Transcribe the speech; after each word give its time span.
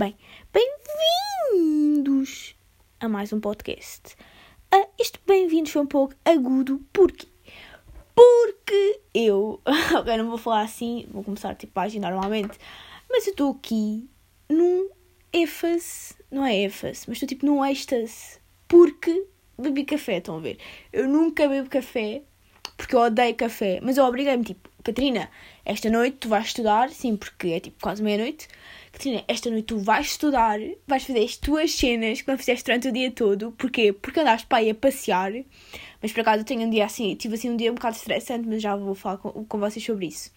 Bem, 0.00 0.16
bem-vindos 1.52 2.56
a 2.98 3.06
mais 3.06 3.34
um 3.34 3.38
podcast. 3.38 4.16
Uh, 4.74 4.88
este 4.98 5.20
bem-vindos 5.26 5.72
foi 5.72 5.82
um 5.82 5.86
pouco 5.86 6.14
agudo, 6.24 6.82
porquê? 6.90 7.28
Porque 8.14 9.00
eu, 9.12 9.60
agora 9.94 10.22
não 10.22 10.30
vou 10.30 10.38
falar 10.38 10.62
assim, 10.62 11.06
vou 11.10 11.22
começar 11.22 11.54
tipo 11.54 11.78
a 11.78 11.86
normalmente, 11.86 12.56
mas 13.10 13.26
eu 13.26 13.32
estou 13.32 13.50
aqui 13.50 14.08
num 14.48 14.88
êfase, 15.34 16.14
não 16.30 16.46
é 16.46 16.56
êfase, 16.62 17.04
mas 17.06 17.16
estou 17.16 17.28
tipo 17.28 17.44
num 17.44 17.62
êxtase, 17.62 18.40
porque 18.66 19.26
bebi 19.58 19.84
café, 19.84 20.16
estão 20.16 20.38
a 20.38 20.40
ver? 20.40 20.56
Eu 20.90 21.06
nunca 21.08 21.46
bebo 21.46 21.68
café, 21.68 22.22
porque 22.80 22.96
eu 22.96 23.00
odeio 23.00 23.34
café, 23.34 23.78
mas 23.82 23.98
eu 23.98 24.04
obriguei-me 24.04 24.42
tipo, 24.42 24.70
Catarina, 24.82 25.30
esta 25.66 25.90
noite 25.90 26.16
tu 26.16 26.30
vais 26.30 26.46
estudar, 26.46 26.88
sim, 26.88 27.14
porque 27.14 27.48
é 27.48 27.60
tipo 27.60 27.76
quase 27.78 28.02
meia-noite. 28.02 28.48
Catarina, 28.90 29.22
esta 29.28 29.50
noite 29.50 29.66
tu 29.66 29.78
vais 29.78 30.06
estudar, 30.06 30.58
vais 30.86 31.04
fazer 31.04 31.22
as 31.22 31.36
tuas 31.36 31.72
cenas 31.72 32.22
que 32.22 32.28
não 32.28 32.38
fizeste 32.38 32.64
durante 32.64 32.88
o 32.88 32.92
dia 32.92 33.10
todo. 33.10 33.52
Porquê? 33.52 33.92
Porque 33.92 34.20
andaste 34.20 34.46
para 34.46 34.62
ir 34.62 34.70
a 34.70 34.74
passear. 34.74 35.30
Mas 36.00 36.10
por 36.10 36.22
acaso 36.22 36.40
eu 36.40 36.44
tenho 36.46 36.62
um 36.62 36.70
dia 36.70 36.86
assim, 36.86 37.14
tive 37.16 37.34
assim 37.34 37.50
um 37.50 37.56
dia 37.56 37.70
um 37.70 37.74
bocado 37.74 37.96
estressante, 37.96 38.48
mas 38.48 38.62
já 38.62 38.74
vou 38.74 38.94
falar 38.94 39.18
com, 39.18 39.44
com 39.44 39.58
vocês 39.58 39.84
sobre 39.84 40.06
isso. 40.06 40.32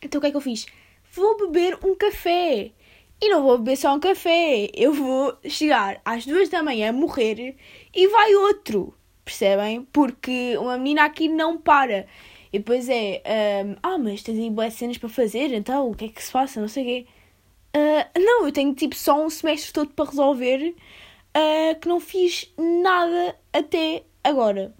Então 0.00 0.20
o 0.20 0.22
que 0.22 0.28
é 0.28 0.30
que 0.30 0.36
eu 0.36 0.40
fiz? 0.40 0.66
Vou 1.12 1.36
beber 1.36 1.76
um 1.84 1.96
café. 1.96 2.70
E 3.20 3.28
não 3.28 3.42
vou 3.42 3.58
beber 3.58 3.76
só 3.76 3.92
um 3.92 3.98
café. 3.98 4.70
Eu 4.72 4.92
vou 4.92 5.36
chegar 5.48 6.00
às 6.04 6.24
duas 6.24 6.48
da 6.48 6.62
manhã, 6.62 6.92
morrer 6.92 7.56
e 7.92 8.06
vai 8.06 8.36
outro. 8.36 8.94
Percebem? 9.26 9.82
Porque 9.92 10.56
uma 10.56 10.78
menina 10.78 11.04
aqui 11.04 11.28
não 11.28 11.58
para. 11.58 12.06
E 12.52 12.58
depois 12.58 12.88
é, 12.88 13.20
um, 13.66 13.76
ah, 13.82 13.98
mas 13.98 14.22
tens 14.22 14.38
aí 14.38 14.48
boas 14.48 14.72
cenas 14.72 14.96
para 14.98 15.08
fazer, 15.08 15.52
então 15.52 15.90
o 15.90 15.94
que 15.96 16.04
é 16.04 16.08
que 16.08 16.22
se 16.22 16.30
passa? 16.30 16.60
Não 16.60 16.68
sei 16.68 16.82
o 16.84 16.86
quê. 16.86 17.06
Uh, 17.76 18.20
não, 18.20 18.46
eu 18.46 18.52
tenho 18.52 18.72
tipo 18.72 18.94
só 18.94 19.20
um 19.20 19.28
semestre 19.28 19.72
todo 19.72 19.90
para 19.90 20.08
resolver 20.08 20.76
uh, 21.36 21.80
que 21.80 21.88
não 21.88 21.98
fiz 21.98 22.48
nada 22.56 23.36
até 23.52 24.04
agora. 24.22 24.72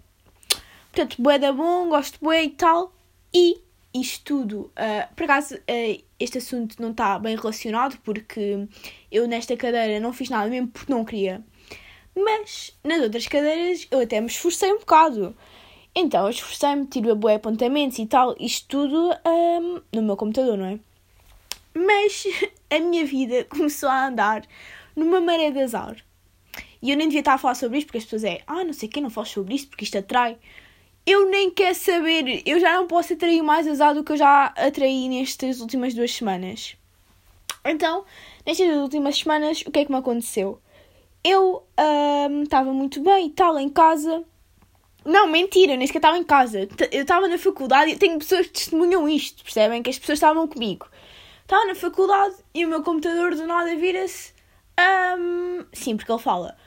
Portanto, 0.93 1.21
bué 1.21 1.37
da 1.37 1.51
bom, 1.51 1.89
gosto 1.89 2.17
bué 2.21 2.45
e 2.45 2.49
tal. 2.49 2.93
E 3.33 3.61
isto 3.93 4.23
tudo, 4.23 4.71
uh, 4.77 5.13
por 5.13 5.25
acaso, 5.25 5.59
este 6.17 6.37
assunto 6.37 6.81
não 6.81 6.91
está 6.91 7.19
bem 7.19 7.35
relacionado 7.35 7.99
porque 8.01 8.65
eu 9.11 9.27
nesta 9.27 9.57
cadeira 9.57 9.99
não 9.99 10.13
fiz 10.13 10.29
nada 10.29 10.49
mesmo 10.49 10.69
porque 10.69 10.91
não 10.91 11.03
queria. 11.03 11.43
Mas 12.17 12.75
nas 12.83 12.99
outras 13.01 13.27
cadeiras 13.27 13.87
eu 13.91 13.99
até 13.99 14.19
me 14.19 14.25
esforcei 14.25 14.73
um 14.73 14.79
bocado. 14.79 15.37
Então 15.95 16.25
eu 16.25 16.31
esforcei-me, 16.31 16.87
tiro 16.87 17.11
a 17.11 17.15
boa 17.15 17.35
apontamentos 17.35 17.99
e 17.99 18.07
tal, 18.07 18.35
isto 18.39 18.67
tudo 18.67 19.13
um, 19.23 19.81
no 19.93 20.01
meu 20.01 20.17
computador, 20.17 20.57
não 20.57 20.65
é? 20.65 20.79
Mas 21.75 22.25
a 22.71 22.79
minha 22.79 23.05
vida 23.05 23.43
começou 23.49 23.87
a 23.87 24.07
andar 24.07 24.43
numa 24.95 25.21
maré 25.21 25.51
de 25.51 25.59
azar. 25.59 25.95
E 26.81 26.91
eu 26.91 26.97
nem 26.97 27.07
devia 27.07 27.21
estar 27.21 27.35
a 27.35 27.37
falar 27.37 27.55
sobre 27.55 27.77
isto 27.77 27.87
porque 27.87 27.99
as 27.99 28.03
pessoas 28.03 28.23
é, 28.23 28.41
ah, 28.47 28.63
não 28.63 28.73
sei 28.73 28.89
quem, 28.89 29.03
não 29.03 29.09
falo 29.09 29.27
sobre 29.27 29.53
isto 29.53 29.69
porque 29.69 29.83
isto 29.83 29.97
atrai. 29.97 30.37
Eu 31.05 31.29
nem 31.29 31.51
quero 31.51 31.75
saber, 31.75 32.41
eu 32.45 32.59
já 32.59 32.73
não 32.73 32.87
posso 32.87 33.13
atrair 33.13 33.41
mais 33.41 33.67
azar 33.67 33.93
do 33.93 34.03
que 34.03 34.11
eu 34.11 34.17
já 34.17 34.45
atraí 34.57 35.07
nestas 35.07 35.61
últimas 35.61 35.93
duas 35.93 36.11
semanas. 36.11 36.75
Então, 37.63 38.05
nestas 38.45 38.75
últimas 38.77 39.17
semanas, 39.17 39.61
o 39.61 39.71
que 39.71 39.79
é 39.79 39.85
que 39.85 39.91
me 39.91 39.97
aconteceu? 39.97 40.59
Eu 41.27 41.63
estava 42.43 42.71
muito 42.71 43.01
bem 43.01 43.27
e 43.27 43.29
tal 43.31 43.59
em 43.59 43.69
casa 43.69 44.23
não, 45.07 45.25
mentira, 45.25 45.77
nem 45.77 45.87
sequer 45.87 45.99
estava 45.99 46.17
em 46.17 46.23
casa. 46.23 46.67
Eu 46.91 47.03
estava 47.03 47.29
na 47.29 47.37
faculdade 47.37 47.91
e 47.91 47.95
tenho 47.95 48.19
pessoas 48.19 48.47
que 48.47 48.51
testemunham 48.51 49.07
isto, 49.07 49.41
percebem? 49.41 49.81
Que 49.81 49.89
as 49.89 49.97
pessoas 49.97 50.17
estavam 50.17 50.45
comigo. 50.49 50.85
Estava 51.43 51.63
na 51.63 51.75
faculdade 51.75 52.35
e 52.53 52.65
o 52.65 52.67
meu 52.67 52.83
computador 52.83 53.33
do 53.33 53.47
nada 53.47 53.73
vira-se. 53.77 54.33
Um, 55.17 55.65
sim, 55.71 55.95
porque 55.95 56.11
ele 56.11 56.21
fala. 56.21 56.57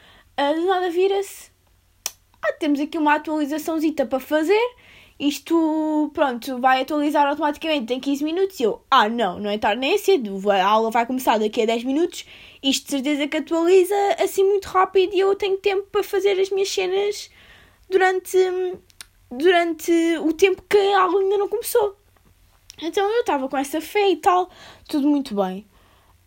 Uh, 0.40 0.54
do 0.54 0.66
nada 0.66 0.88
vira-se. 0.88 1.50
Ah, 2.42 2.54
temos 2.54 2.80
aqui 2.80 2.96
uma 2.96 3.16
atualizaçãozita 3.16 4.06
para 4.06 4.18
fazer. 4.18 4.74
Isto, 5.20 6.10
pronto, 6.14 6.58
vai 6.60 6.80
atualizar 6.80 7.26
automaticamente 7.26 7.88
tem 7.88 8.00
15 8.00 8.24
minutos. 8.24 8.58
E 8.58 8.62
eu, 8.62 8.80
ah, 8.90 9.06
não, 9.06 9.38
não 9.38 9.50
é 9.50 9.58
tarde 9.58 9.78
nem 9.78 9.92
é 9.92 9.98
cedo. 9.98 10.50
A 10.50 10.64
aula 10.64 10.90
vai 10.90 11.04
começar 11.04 11.38
daqui 11.38 11.60
a 11.60 11.66
10 11.66 11.84
minutos. 11.84 12.24
Isto 12.62 12.86
de 12.86 12.90
certeza 12.92 13.28
que 13.28 13.36
atualiza 13.36 13.94
assim 14.18 14.42
muito 14.42 14.64
rápido 14.66 15.14
e 15.14 15.20
eu 15.20 15.36
tenho 15.36 15.58
tempo 15.58 15.86
para 15.92 16.02
fazer 16.02 16.40
as 16.40 16.48
minhas 16.48 16.70
cenas 16.70 17.30
durante, 17.90 18.38
durante 19.30 19.92
o 20.22 20.32
tempo 20.32 20.62
que 20.66 20.78
a 20.78 21.02
aula 21.02 21.20
ainda 21.20 21.36
não 21.36 21.48
começou. 21.48 21.96
Então 22.80 23.06
eu 23.06 23.20
estava 23.20 23.46
com 23.46 23.58
essa 23.58 23.78
fé 23.78 24.08
e 24.08 24.16
tal, 24.16 24.48
tudo 24.88 25.06
muito 25.06 25.34
bem. 25.34 25.66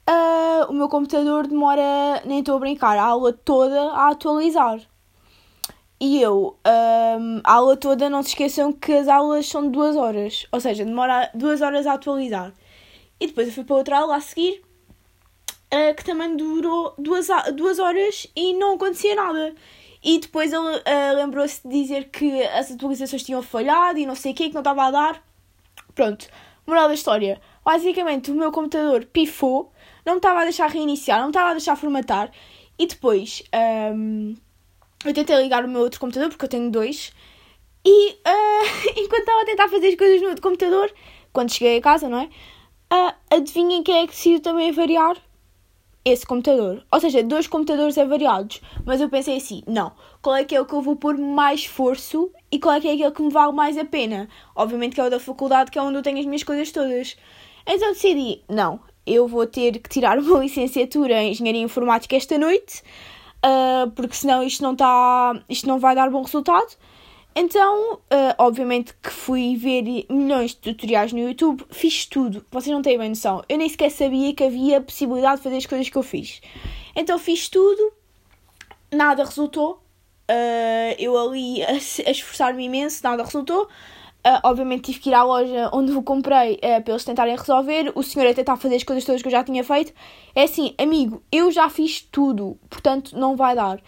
Uh, 0.07 0.69
o 0.69 0.73
meu 0.73 0.87
computador 0.87 1.47
demora, 1.47 2.21
nem 2.25 2.39
estou 2.39 2.57
a 2.57 2.59
brincar, 2.59 2.95
a 2.99 3.03
aula 3.03 3.33
toda 3.33 3.91
a 3.93 4.09
atualizar. 4.09 4.79
E 6.05 6.21
eu, 6.21 6.59
um, 6.67 7.39
a 7.45 7.53
aula 7.53 7.77
toda, 7.77 8.09
não 8.09 8.21
se 8.21 8.31
esqueçam 8.31 8.73
que 8.73 8.91
as 8.91 9.07
aulas 9.07 9.47
são 9.47 9.63
de 9.63 9.69
duas 9.69 9.95
horas, 9.95 10.45
ou 10.51 10.59
seja, 10.59 10.83
demora 10.83 11.31
duas 11.33 11.61
horas 11.61 11.87
a 11.87 11.93
atualizar. 11.93 12.51
E 13.21 13.27
depois 13.27 13.47
eu 13.47 13.53
fui 13.53 13.63
para 13.63 13.77
outra 13.77 13.99
aula 13.99 14.17
a 14.17 14.19
seguir, 14.19 14.61
uh, 15.73 15.95
que 15.95 16.03
também 16.03 16.35
durou 16.35 16.93
duas, 16.97 17.29
duas 17.55 17.79
horas 17.79 18.27
e 18.35 18.53
não 18.53 18.75
acontecia 18.75 19.15
nada. 19.15 19.55
E 20.03 20.19
depois 20.19 20.51
ele 20.51 20.75
uh, 20.75 21.15
lembrou-se 21.15 21.65
de 21.65 21.73
dizer 21.73 22.09
que 22.09 22.43
as 22.47 22.69
atualizações 22.69 23.23
tinham 23.23 23.41
falhado 23.41 23.97
e 23.97 24.05
não 24.05 24.13
sei 24.13 24.33
o 24.33 24.35
que, 24.35 24.49
que 24.49 24.53
não 24.53 24.59
estava 24.59 24.83
a 24.83 24.91
dar. 24.91 25.23
Pronto, 25.95 26.27
moral 26.67 26.89
da 26.89 26.95
história. 26.95 27.39
Basicamente, 27.63 28.29
o 28.29 28.35
meu 28.35 28.51
computador 28.51 29.05
pifou, 29.05 29.71
não 30.05 30.15
me 30.15 30.19
estava 30.19 30.41
a 30.41 30.43
deixar 30.43 30.69
reiniciar, 30.69 31.19
não 31.19 31.27
me 31.27 31.31
estava 31.31 31.51
a 31.51 31.53
deixar 31.53 31.77
formatar. 31.77 32.29
E 32.77 32.87
depois, 32.87 33.41
um, 33.95 34.35
eu 35.05 35.13
tentei 35.13 35.41
ligar 35.41 35.65
o 35.65 35.67
meu 35.67 35.81
outro 35.81 35.99
computador, 35.99 36.29
porque 36.29 36.45
eu 36.45 36.49
tenho 36.49 36.71
dois. 36.71 37.11
E 37.85 38.11
uh, 38.11 38.91
enquanto 38.97 39.21
estava 39.21 39.41
a 39.41 39.45
tentar 39.45 39.67
fazer 39.69 39.87
as 39.87 39.95
coisas 39.95 40.21
no 40.21 40.29
outro 40.29 40.41
computador, 40.41 40.93
quando 41.31 41.53
cheguei 41.53 41.77
a 41.77 41.81
casa, 41.81 42.09
não 42.09 42.19
é? 42.19 42.29
Uh, 42.91 43.13
adivinhem 43.29 43.83
quem 43.83 44.03
é 44.03 44.07
que 44.07 44.13
decidiu 44.13 44.39
também 44.39 44.71
variar? 44.71 45.17
esse 46.05 46.25
computador. 46.25 46.85
Ou 46.91 46.99
seja, 46.99 47.23
dois 47.23 47.47
computadores 47.47 47.97
avariados. 47.97 48.61
Mas 48.85 48.99
eu 48.99 49.09
pensei 49.09 49.37
assim, 49.37 49.63
não, 49.65 49.93
qual 50.21 50.35
é 50.35 50.43
que 50.43 50.55
é 50.55 50.59
o 50.59 50.65
que 50.65 50.73
eu 50.73 50.81
vou 50.81 50.95
pôr 50.95 51.17
mais 51.17 51.61
esforço 51.61 52.31
e 52.51 52.59
qual 52.59 52.75
é 52.75 52.81
que 52.81 52.87
é 52.87 52.93
aquele 52.93 53.11
que 53.11 53.21
me 53.21 53.31
vale 53.31 53.53
mais 53.53 53.77
a 53.77 53.85
pena? 53.85 54.27
Obviamente 54.55 54.95
que 54.95 55.01
é 55.01 55.05
o 55.05 55.09
da 55.09 55.19
faculdade, 55.19 55.71
que 55.71 55.79
é 55.79 55.81
onde 55.81 55.97
eu 55.97 56.01
tenho 56.01 56.19
as 56.19 56.25
minhas 56.25 56.43
coisas 56.43 56.71
todas. 56.71 57.15
Então 57.65 57.93
decidi, 57.93 58.43
não, 58.49 58.79
eu 59.05 59.27
vou 59.27 59.47
ter 59.47 59.79
que 59.79 59.89
tirar 59.89 60.19
uma 60.19 60.39
licenciatura 60.43 61.23
em 61.23 61.31
Engenharia 61.31 61.61
Informática 61.61 62.15
esta 62.15 62.37
noite, 62.37 62.83
uh, 63.43 63.91
porque 63.91 64.15
senão 64.15 64.43
isto 64.43 64.63
não, 64.63 64.75
tá, 64.75 65.41
isto 65.49 65.67
não 65.67 65.79
vai 65.79 65.95
dar 65.95 66.09
bom 66.09 66.21
resultado. 66.21 66.75
Então, 67.35 67.93
uh, 67.93 67.99
obviamente 68.37 68.93
que 69.01 69.09
fui 69.09 69.55
ver 69.55 69.81
milhões 70.09 70.51
de 70.51 70.57
tutoriais 70.57 71.11
no 71.11 71.19
YouTube, 71.19 71.65
fiz 71.71 72.05
tudo, 72.05 72.45
vocês 72.51 72.73
não 72.73 72.81
têm 72.81 72.97
bem 72.97 73.09
noção. 73.09 73.43
Eu 73.49 73.57
nem 73.57 73.67
sequer 73.67 73.89
sabia 73.89 74.33
que 74.35 74.43
havia 74.43 74.79
possibilidade 74.79 75.37
de 75.37 75.43
fazer 75.43 75.57
as 75.57 75.65
coisas 75.65 75.89
que 75.89 75.97
eu 75.97 76.03
fiz. 76.03 76.41
Então 76.95 77.17
fiz 77.17 77.49
tudo, 77.49 77.91
nada 78.91 79.23
resultou. 79.23 79.81
Uh, 80.29 80.95
eu 80.99 81.17
ali 81.17 81.63
a, 81.63 81.71
a 81.71 82.11
esforçar-me 82.11 82.65
imenso, 82.65 83.03
nada 83.03 83.23
resultou. 83.23 83.67
Uh, 84.25 84.39
obviamente 84.43 84.83
tive 84.83 84.99
que 84.99 85.09
ir 85.09 85.13
à 85.13 85.21
loja 85.21 85.69
onde 85.73 85.91
o 85.91 86.01
comprei 86.01 86.53
uh, 86.53 86.81
para 86.81 86.93
eles 86.93 87.03
tentarem 87.03 87.35
resolver. 87.35 87.91
O 87.93 88.01
senhor 88.01 88.25
a 88.29 88.33
tentar 88.33 88.55
fazer 88.55 88.75
as 88.75 88.83
coisas 88.83 89.03
todas 89.03 89.21
que 89.21 89.27
eu 89.27 89.31
já 89.31 89.43
tinha 89.43 89.63
feito. 89.63 89.93
É 90.33 90.43
assim, 90.43 90.73
amigo, 90.77 91.21
eu 91.29 91.51
já 91.51 91.69
fiz 91.69 92.01
tudo, 92.01 92.57
portanto 92.69 93.17
não 93.17 93.35
vai 93.35 93.53
dar. 93.53 93.81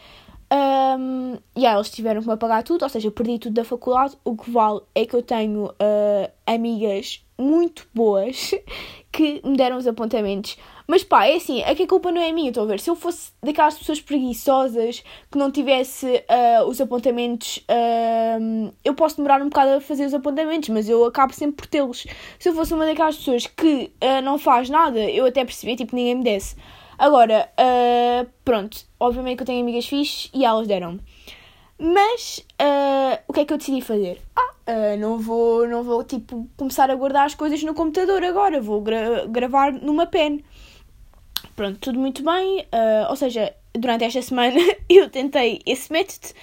Um, 0.52 1.38
e 1.56 1.66
aí 1.66 1.74
eles 1.74 1.90
tiveram 1.90 2.22
que 2.22 2.28
me 2.28 2.34
apagar 2.34 2.64
tudo, 2.64 2.84
ou 2.84 2.90
seja, 2.90 3.08
eu 3.08 3.12
perdi 3.12 3.40
tudo 3.40 3.54
da 3.54 3.64
faculdade. 3.64 4.18
O 4.24 4.36
que 4.36 4.52
vale 4.52 4.82
é 4.94 5.06
que 5.06 5.16
eu 5.16 5.24
tenho 5.24 5.66
uh, 5.66 6.32
amigas 6.46 7.26
muito 7.38 7.88
boas 7.94 8.52
que 9.12 9.42
me 9.44 9.56
deram 9.56 9.78
os 9.78 9.88
apontamentos. 9.88 10.58
Mas 10.88 11.04
pá, 11.04 11.26
é 11.26 11.36
assim, 11.36 11.62
é 11.62 11.74
que 11.74 11.84
a 11.84 11.88
culpa 11.88 12.12
não 12.12 12.22
é 12.22 12.32
minha, 12.32 12.50
estou 12.50 12.64
a 12.64 12.68
ver. 12.68 12.80
Se 12.80 12.90
eu 12.90 12.96
fosse 12.96 13.32
daquelas 13.42 13.78
pessoas 13.78 14.00
preguiçosas 14.00 15.04
que 15.32 15.38
não 15.38 15.52
tivesse 15.52 16.06
uh, 16.06 16.66
os 16.68 16.80
apontamentos, 16.80 17.58
uh, 17.70 18.74
eu 18.84 18.94
posso 18.94 19.18
demorar 19.18 19.42
um 19.42 19.50
bocado 19.50 19.72
a 19.72 19.82
fazer 19.82 20.06
os 20.06 20.14
apontamentos, 20.14 20.70
mas 20.70 20.88
eu 20.88 21.04
acabo 21.06 21.34
sempre 21.34 21.56
por 21.56 21.66
tê-los. 21.66 22.06
Se 22.40 22.50
eu 22.50 22.54
fosse 22.54 22.74
uma 22.74 22.86
daquelas 22.86 23.18
pessoas 23.18 23.48
que 23.48 23.92
uh, 24.04 24.22
não 24.24 24.38
faz 24.38 24.70
nada, 24.70 25.00
eu 25.00 25.26
até 25.26 25.44
percebi, 25.44 25.76
tipo, 25.76 25.96
ninguém 25.96 26.16
me 26.16 26.24
desse. 26.24 26.56
Agora, 26.98 27.50
uh, 27.60 28.30
pronto, 28.44 28.78
obviamente 29.00 29.38
que 29.38 29.44
eu 29.44 29.48
tenho 29.48 29.62
amigas 29.62 29.86
fixes 29.86 30.30
e 30.34 30.46
elas 30.46 30.68
deram-me. 30.68 31.02
Mas 31.78 32.46
uh, 32.62 33.22
o 33.28 33.34
que 33.34 33.42
é 33.42 33.46
que 33.46 33.52
eu 33.52 33.58
decidi 33.58 33.82
fazer? 33.82 34.22
Ah, 34.36 34.54
uh, 34.70 34.98
não 34.98 35.18
vou, 35.18 35.68
não 35.68 35.84
vou 35.84 36.04
tipo 36.04 36.48
começar 36.56 36.90
a 36.90 36.96
guardar 36.96 37.26
as 37.26 37.36
coisas 37.36 37.62
no 37.64 37.74
computador 37.74 38.24
agora, 38.24 38.62
vou 38.62 38.80
gra 38.82 39.26
gravar 39.28 39.74
numa 39.74 40.06
pen. 40.06 40.44
Pronto, 41.56 41.80
tudo 41.80 42.00
muito 42.00 42.24
bem. 42.24 42.62
Uh, 42.62 43.10
ou 43.10 43.16
seja, 43.16 43.54
durante 43.74 44.04
esta 44.04 44.22
semana 44.22 44.60
eu 44.90 45.10
tentei 45.10 45.62
esse 45.66 45.92
método. 45.92 46.34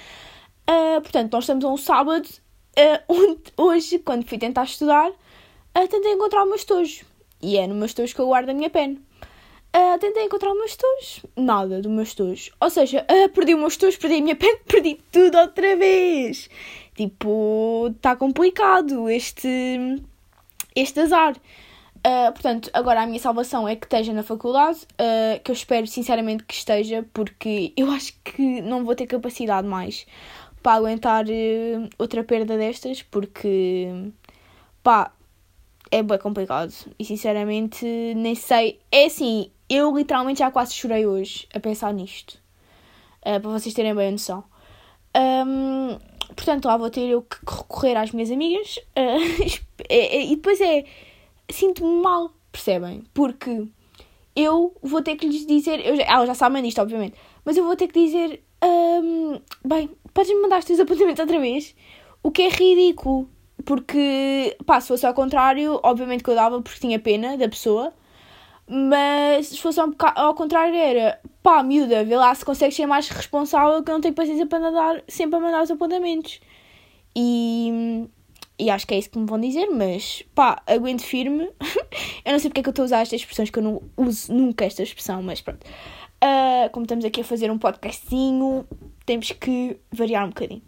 portanto, 1.02 1.32
nós 1.32 1.44
estamos 1.44 1.64
a 1.64 1.68
um 1.68 1.76
sábado 1.76 2.28
onde 3.08 3.42
hoje, 3.56 3.98
quando 3.98 4.26
fui 4.26 4.38
tentar 4.38 4.64
estudar, 4.64 5.10
tentei 5.74 6.12
encontrar 6.12 6.44
o 6.44 6.46
meu 6.46 6.56
estojo. 6.56 7.04
E 7.42 7.58
é 7.58 7.66
no 7.66 7.74
meu 7.74 7.86
estojo 7.86 8.14
que 8.14 8.20
eu 8.20 8.26
guardo 8.26 8.50
a 8.50 8.54
minha 8.54 8.70
pen. 8.70 9.00
Uh, 9.74 9.98
tentei 9.98 10.24
encontrar 10.24 10.52
os 10.52 10.58
meus 10.58 10.76
tojos. 10.76 11.22
Nada 11.34 11.80
dos 11.80 11.90
meus 11.90 12.14
tojos. 12.14 12.50
Ou 12.60 12.68
seja, 12.68 13.06
uh, 13.10 13.28
perdi 13.30 13.54
os 13.54 13.60
meus 13.60 13.76
tojos, 13.78 13.96
perdi 13.96 14.16
a 14.16 14.20
minha 14.20 14.36
pena, 14.36 14.58
perdi 14.68 15.00
tudo 15.10 15.38
outra 15.38 15.76
vez. 15.76 16.50
Tipo, 16.94 17.90
está 17.96 18.14
complicado 18.14 19.08
este, 19.08 19.98
este 20.76 21.00
azar. 21.00 21.36
Uh, 22.04 22.32
portanto, 22.32 22.68
agora 22.72 23.02
a 23.02 23.06
minha 23.06 23.20
salvação 23.20 23.68
é 23.68 23.76
que 23.76 23.86
esteja 23.86 24.12
na 24.12 24.24
faculdade, 24.24 24.80
uh, 24.94 25.40
que 25.42 25.52
eu 25.52 25.54
espero 25.54 25.86
sinceramente 25.86 26.42
que 26.42 26.54
esteja, 26.54 27.06
porque 27.14 27.72
eu 27.76 27.88
acho 27.92 28.12
que 28.24 28.60
não 28.60 28.84
vou 28.84 28.96
ter 28.96 29.06
capacidade 29.06 29.68
mais 29.68 30.04
para 30.64 30.72
aguentar 30.78 31.24
uh, 31.26 31.88
outra 31.96 32.24
perda 32.24 32.58
destas, 32.58 33.02
porque 33.02 33.88
pá, 34.82 35.12
é 35.92 36.02
bem 36.02 36.18
complicado. 36.18 36.74
E 36.98 37.04
sinceramente 37.04 37.86
nem 38.16 38.34
sei. 38.34 38.80
É 38.90 39.04
assim, 39.04 39.52
eu 39.68 39.96
literalmente 39.96 40.40
já 40.40 40.50
quase 40.50 40.74
chorei 40.74 41.06
hoje 41.06 41.46
a 41.54 41.60
pensar 41.60 41.94
nisto. 41.94 42.40
Para 43.20 43.38
vocês 43.38 43.72
terem 43.72 43.94
bem 43.94 44.08
a 44.08 44.10
noção. 44.10 44.42
Um, 45.16 45.96
portanto, 46.34 46.64
lá 46.64 46.76
vou 46.76 46.90
ter 46.90 47.08
eu 47.08 47.22
que 47.22 47.36
recorrer 47.48 47.96
às 47.96 48.10
minhas 48.10 48.30
amigas. 48.32 48.80
E 49.90 50.36
depois 50.36 50.60
é. 50.60 50.84
Sinto-me 51.52 52.02
mal, 52.02 52.32
percebem? 52.50 53.04
Porque 53.12 53.68
eu 54.34 54.74
vou 54.82 55.02
ter 55.02 55.16
que 55.16 55.26
lhes 55.26 55.46
dizer. 55.46 55.84
Eu 55.86 55.96
já, 55.96 56.04
elas 56.04 56.26
já 56.28 56.34
sabem 56.34 56.62
disto, 56.62 56.80
obviamente. 56.80 57.14
Mas 57.44 57.56
eu 57.56 57.64
vou 57.64 57.76
ter 57.76 57.88
que 57.88 58.04
dizer. 58.04 58.42
Um, 58.64 59.40
bem, 59.64 59.90
podes-me 60.14 60.40
mandar 60.40 60.60
os 60.60 60.64
teus 60.64 60.78
apontamentos 60.80 61.20
outra 61.20 61.38
vez? 61.38 61.74
O 62.22 62.30
que 62.30 62.42
é 62.42 62.48
ridículo. 62.48 63.28
Porque, 63.64 64.56
pá, 64.66 64.80
se 64.80 64.88
fosse 64.88 65.06
ao 65.06 65.14
contrário, 65.14 65.78
obviamente 65.84 66.24
que 66.24 66.30
eu 66.30 66.34
dava 66.34 66.60
porque 66.60 66.80
tinha 66.80 66.98
pena 66.98 67.36
da 67.36 67.48
pessoa. 67.48 67.92
Mas 68.66 69.48
se 69.48 69.58
fosse 69.58 69.80
ao 69.80 70.34
contrário, 70.34 70.74
era 70.74 71.20
pá, 71.42 71.62
miúda, 71.62 72.04
vê 72.04 72.16
lá 72.16 72.34
se 72.34 72.44
consegues 72.44 72.74
ser 72.74 72.86
mais 72.86 73.08
responsável 73.08 73.82
que 73.82 73.90
eu 73.90 73.94
não 73.94 74.00
tenho 74.00 74.14
paciência 74.14 74.46
para 74.46 74.58
nadar, 74.60 75.02
sempre 75.08 75.36
a 75.36 75.40
mandar 75.40 75.62
os 75.62 75.70
apontamentos. 75.70 76.40
E, 77.14 78.08
e 78.62 78.70
acho 78.70 78.86
que 78.86 78.94
é 78.94 78.98
isso 78.98 79.10
que 79.10 79.18
me 79.18 79.26
vão 79.26 79.40
dizer, 79.40 79.66
mas 79.70 80.22
pá, 80.34 80.62
aguento 80.66 81.02
firme. 81.02 81.50
eu 82.24 82.32
não 82.32 82.38
sei 82.38 82.48
porque 82.48 82.60
é 82.60 82.62
que 82.62 82.68
eu 82.68 82.70
estou 82.70 82.84
a 82.84 82.86
usar 82.86 83.00
estas 83.00 83.20
expressões, 83.20 83.50
que 83.50 83.58
eu 83.58 83.62
não 83.62 83.82
uso 83.96 84.32
nunca 84.32 84.64
esta 84.64 84.82
expressão, 84.82 85.22
mas 85.22 85.40
pronto. 85.40 85.66
Uh, 86.22 86.70
como 86.70 86.84
estamos 86.84 87.04
aqui 87.04 87.22
a 87.22 87.24
fazer 87.24 87.50
um 87.50 87.58
podcastinho, 87.58 88.64
temos 89.04 89.32
que 89.32 89.76
variar 89.90 90.24
um 90.24 90.28
bocadinho. 90.28 90.62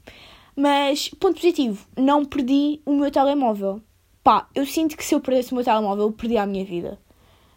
Mas, 0.56 1.08
ponto 1.08 1.36
positivo, 1.36 1.86
não 1.96 2.24
perdi 2.24 2.80
o 2.84 2.92
meu 2.92 3.10
telemóvel. 3.10 3.80
Pá, 4.24 4.48
eu 4.54 4.66
sinto 4.66 4.96
que 4.96 5.04
se 5.04 5.14
eu 5.14 5.20
perdesse 5.20 5.52
o 5.52 5.54
meu 5.54 5.64
telemóvel, 5.64 6.06
eu 6.06 6.12
perdi 6.12 6.36
a 6.36 6.46
minha 6.46 6.64
vida. 6.64 6.98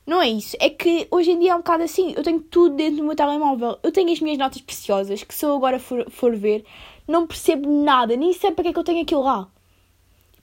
Não 0.05 0.21
é 0.21 0.29
isso. 0.29 0.55
É 0.59 0.69
que 0.69 1.07
hoje 1.11 1.31
em 1.31 1.39
dia 1.39 1.51
é 1.51 1.55
um 1.55 1.59
bocado 1.59 1.83
assim. 1.83 2.13
Eu 2.15 2.23
tenho 2.23 2.39
tudo 2.39 2.75
dentro 2.75 2.97
do 2.97 3.03
meu 3.03 3.15
telemóvel. 3.15 3.77
Eu 3.83 3.91
tenho 3.91 4.11
as 4.11 4.19
minhas 4.21 4.37
notas 4.37 4.61
preciosas 4.61 5.23
que 5.23 5.33
se 5.33 5.45
eu 5.45 5.55
agora 5.55 5.79
for, 5.79 6.09
for 6.09 6.35
ver, 6.35 6.63
não 7.07 7.27
percebo 7.27 7.69
nada. 7.83 8.15
Nem 8.15 8.31
sei 8.33 8.51
para 8.51 8.63
que 8.63 8.69
é 8.69 8.73
que 8.73 8.79
eu 8.79 8.83
tenho 8.83 9.01
aquilo 9.01 9.23
lá. 9.23 9.51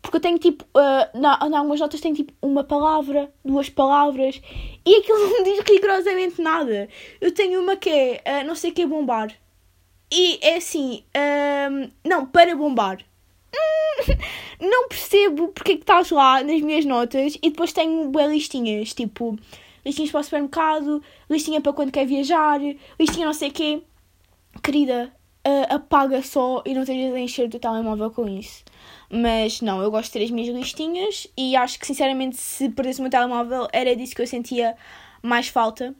Porque 0.04 0.18
eu 0.18 0.20
tenho 0.20 0.38
tipo. 0.38 0.64
Uh, 0.76 1.18
na, 1.18 1.38
na 1.48 1.58
algumas 1.58 1.80
notas 1.80 1.98
tenho 1.98 2.14
tipo 2.14 2.32
uma 2.42 2.62
palavra, 2.62 3.32
duas 3.42 3.70
palavras. 3.70 4.40
E 4.84 4.96
aquilo 4.96 5.18
não 5.32 5.42
diz 5.42 5.60
rigorosamente 5.66 6.42
nada. 6.42 6.88
Eu 7.20 7.32
tenho 7.32 7.60
uma 7.60 7.74
que 7.74 7.88
é. 7.88 8.22
Uh, 8.42 8.46
não 8.46 8.54
sei 8.54 8.70
o 8.70 8.74
que 8.74 8.82
é 8.82 8.86
bombar. 8.86 9.34
E 10.12 10.38
é 10.42 10.56
assim. 10.56 11.02
Uh, 11.16 11.90
não, 12.06 12.26
para 12.26 12.54
bombar. 12.54 12.98
não 14.60 14.88
percebo 14.88 15.48
porque 15.48 15.72
é 15.72 15.76
que 15.76 15.82
estás 15.82 16.10
lá 16.10 16.42
nas 16.44 16.60
minhas 16.60 16.84
notas 16.84 17.38
e 17.42 17.48
depois 17.48 17.72
tenho 17.72 18.10
boas 18.10 18.30
listinhas, 18.30 18.92
tipo, 18.92 19.38
listinhas 19.86 20.10
para 20.10 20.20
o 20.20 20.24
supermercado, 20.24 21.02
listinha 21.30 21.60
para 21.60 21.72
quando 21.72 21.92
quer 21.92 22.04
viajar, 22.04 22.60
listinha 22.98 23.26
não 23.26 23.32
sei 23.32 23.48
o 23.48 23.52
quê. 23.52 23.82
Querida, 24.62 25.12
uh, 25.46 25.74
apaga 25.74 26.22
só 26.22 26.62
e 26.66 26.74
não 26.74 26.84
tenhas 26.84 27.14
a 27.14 27.20
encher 27.20 27.46
o 27.46 27.50
teu 27.50 27.60
telemóvel 27.60 28.10
com 28.10 28.28
isso. 28.28 28.64
Mas 29.16 29.60
não, 29.60 29.80
eu 29.80 29.92
gosto 29.92 30.06
de 30.06 30.18
ter 30.18 30.24
as 30.24 30.30
minhas 30.32 30.52
listinhas 30.52 31.28
e 31.36 31.54
acho 31.54 31.78
que 31.78 31.86
sinceramente 31.86 32.36
se 32.36 32.68
perdesse 32.68 32.98
o 32.98 33.02
meu 33.02 33.10
telemóvel 33.10 33.68
era 33.72 33.94
disso 33.94 34.12
que 34.12 34.20
eu 34.20 34.26
sentia 34.26 34.74
mais 35.22 35.46
falta. 35.46 35.94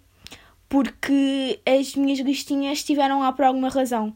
Porque 0.68 1.60
as 1.64 1.94
minhas 1.94 2.18
listinhas 2.18 2.78
estiveram 2.78 3.20
lá 3.20 3.30
por 3.30 3.44
alguma 3.44 3.68
razão. 3.68 4.12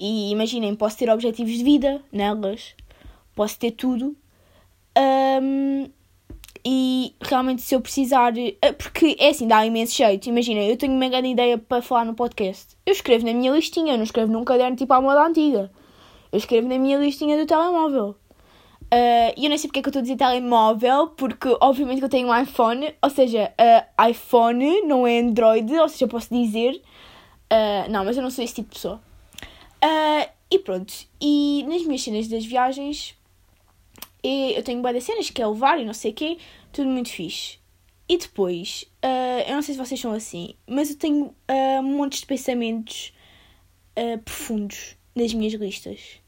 E 0.00 0.32
imaginem, 0.32 0.74
posso 0.74 0.98
ter 0.98 1.08
objetivos 1.08 1.52
de 1.52 1.62
vida 1.62 2.02
nelas, 2.10 2.74
posso 3.32 3.56
ter 3.60 3.70
tudo. 3.70 4.16
Um, 4.98 5.88
e 6.64 7.14
realmente, 7.20 7.62
se 7.62 7.76
eu 7.76 7.80
precisar. 7.80 8.32
Eh, 8.36 8.72
porque 8.72 9.16
é 9.20 9.28
assim, 9.28 9.46
dá 9.46 9.64
imenso 9.64 9.94
jeito. 9.94 10.28
Imagina, 10.28 10.62
eu 10.62 10.76
tenho 10.76 10.94
uma 10.94 11.08
grande 11.08 11.28
ideia 11.28 11.56
para 11.56 11.80
falar 11.80 12.04
no 12.04 12.14
podcast. 12.14 12.76
Eu 12.84 12.92
escrevo 12.92 13.24
na 13.24 13.32
minha 13.32 13.52
listinha, 13.52 13.92
eu 13.92 13.96
não 13.96 14.04
escrevo 14.04 14.32
num 14.32 14.44
caderno 14.44 14.76
tipo 14.76 14.92
à 14.92 15.00
moda 15.00 15.24
antiga. 15.24 15.70
Eu 16.36 16.38
escrevo 16.38 16.68
na 16.68 16.78
minha 16.78 16.98
listinha 16.98 17.34
do 17.38 17.46
telemóvel. 17.46 18.14
Uh, 18.92 19.32
e 19.38 19.46
eu 19.46 19.48
nem 19.48 19.56
sei 19.56 19.68
porque 19.68 19.78
é 19.78 19.82
que 19.82 19.88
eu 19.88 19.90
estou 19.90 20.00
a 20.00 20.02
dizer 20.02 20.16
telemóvel, 20.16 21.06
porque 21.08 21.48
obviamente 21.62 21.98
que 21.98 22.04
eu 22.04 22.10
tenho 22.10 22.28
um 22.28 22.38
iPhone, 22.38 22.94
ou 23.00 23.08
seja, 23.08 23.54
uh, 23.58 24.10
iPhone 24.10 24.82
não 24.82 25.06
é 25.06 25.18
Android, 25.18 25.74
ou 25.78 25.88
seja, 25.88 26.04
eu 26.04 26.08
posso 26.08 26.28
dizer. 26.32 26.82
Uh, 27.50 27.90
não, 27.90 28.04
mas 28.04 28.18
eu 28.18 28.22
não 28.22 28.30
sou 28.30 28.44
esse 28.44 28.54
tipo 28.54 28.68
de 28.68 28.74
pessoa. 28.74 29.00
Uh, 29.82 30.28
e 30.50 30.58
pronto, 30.58 30.92
e 31.18 31.64
nas 31.66 31.82
minhas 31.84 32.02
cenas 32.02 32.28
das 32.28 32.44
viagens, 32.44 33.14
eu 34.22 34.62
tenho 34.62 34.82
várias 34.82 35.04
cenas 35.04 35.30
que 35.30 35.40
é 35.40 35.46
levar 35.46 35.80
e 35.80 35.86
não 35.86 35.94
sei 35.94 36.10
o 36.10 36.14
quê, 36.14 36.36
tudo 36.70 36.90
muito 36.90 37.08
fixe. 37.08 37.58
E 38.06 38.18
depois, 38.18 38.84
uh, 39.02 39.48
eu 39.48 39.54
não 39.54 39.62
sei 39.62 39.74
se 39.74 39.80
vocês 39.80 39.98
são 39.98 40.12
assim, 40.12 40.54
mas 40.66 40.90
eu 40.90 40.96
tenho 40.96 41.34
uh, 41.50 41.82
montes 41.82 42.20
de 42.20 42.26
pensamentos 42.26 43.14
uh, 43.98 44.18
profundos 44.18 44.96
nas 45.16 45.32
minhas 45.32 45.54
listas. 45.54 46.20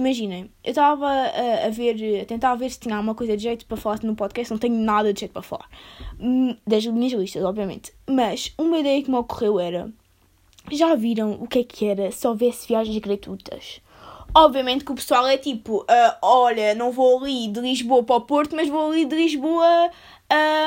Imaginem, 0.00 0.50
eu 0.64 0.70
estava 0.70 1.06
a, 1.06 1.66
a, 1.66 1.68
ver, 1.68 2.22
a 2.22 2.24
tentar 2.24 2.54
ver 2.54 2.70
se 2.70 2.80
tinha 2.80 2.96
alguma 2.96 3.14
coisa 3.14 3.36
de 3.36 3.42
jeito 3.42 3.66
para 3.66 3.76
falar 3.76 4.00
no 4.02 4.16
podcast, 4.16 4.50
não 4.50 4.58
tenho 4.58 4.74
nada 4.76 5.12
de 5.12 5.20
jeito 5.20 5.32
para 5.32 5.42
falar. 5.42 5.68
Hum, 6.18 6.56
das 6.66 6.86
minhas 6.86 7.12
listas, 7.12 7.44
obviamente. 7.44 7.92
Mas 8.08 8.54
uma 8.56 8.78
ideia 8.78 9.02
que 9.02 9.10
me 9.10 9.18
ocorreu 9.18 9.60
era 9.60 9.92
já 10.72 10.94
viram 10.94 11.32
o 11.32 11.46
que 11.46 11.58
é 11.58 11.64
que 11.64 11.84
era 11.84 12.10
se 12.10 12.26
houvesse 12.26 12.66
viagens 12.66 12.96
gratuitas? 12.96 13.82
Obviamente 14.34 14.86
que 14.86 14.92
o 14.92 14.94
pessoal 14.94 15.26
é 15.26 15.36
tipo, 15.36 15.82
uh, 15.82 16.16
olha, 16.22 16.74
não 16.74 16.92
vou 16.92 17.18
ali 17.18 17.48
de 17.48 17.60
Lisboa 17.60 18.02
para 18.02 18.16
o 18.16 18.20
Porto, 18.22 18.56
mas 18.56 18.70
vou 18.70 18.90
ali 18.90 19.04
de 19.04 19.14
Lisboa 19.14 19.90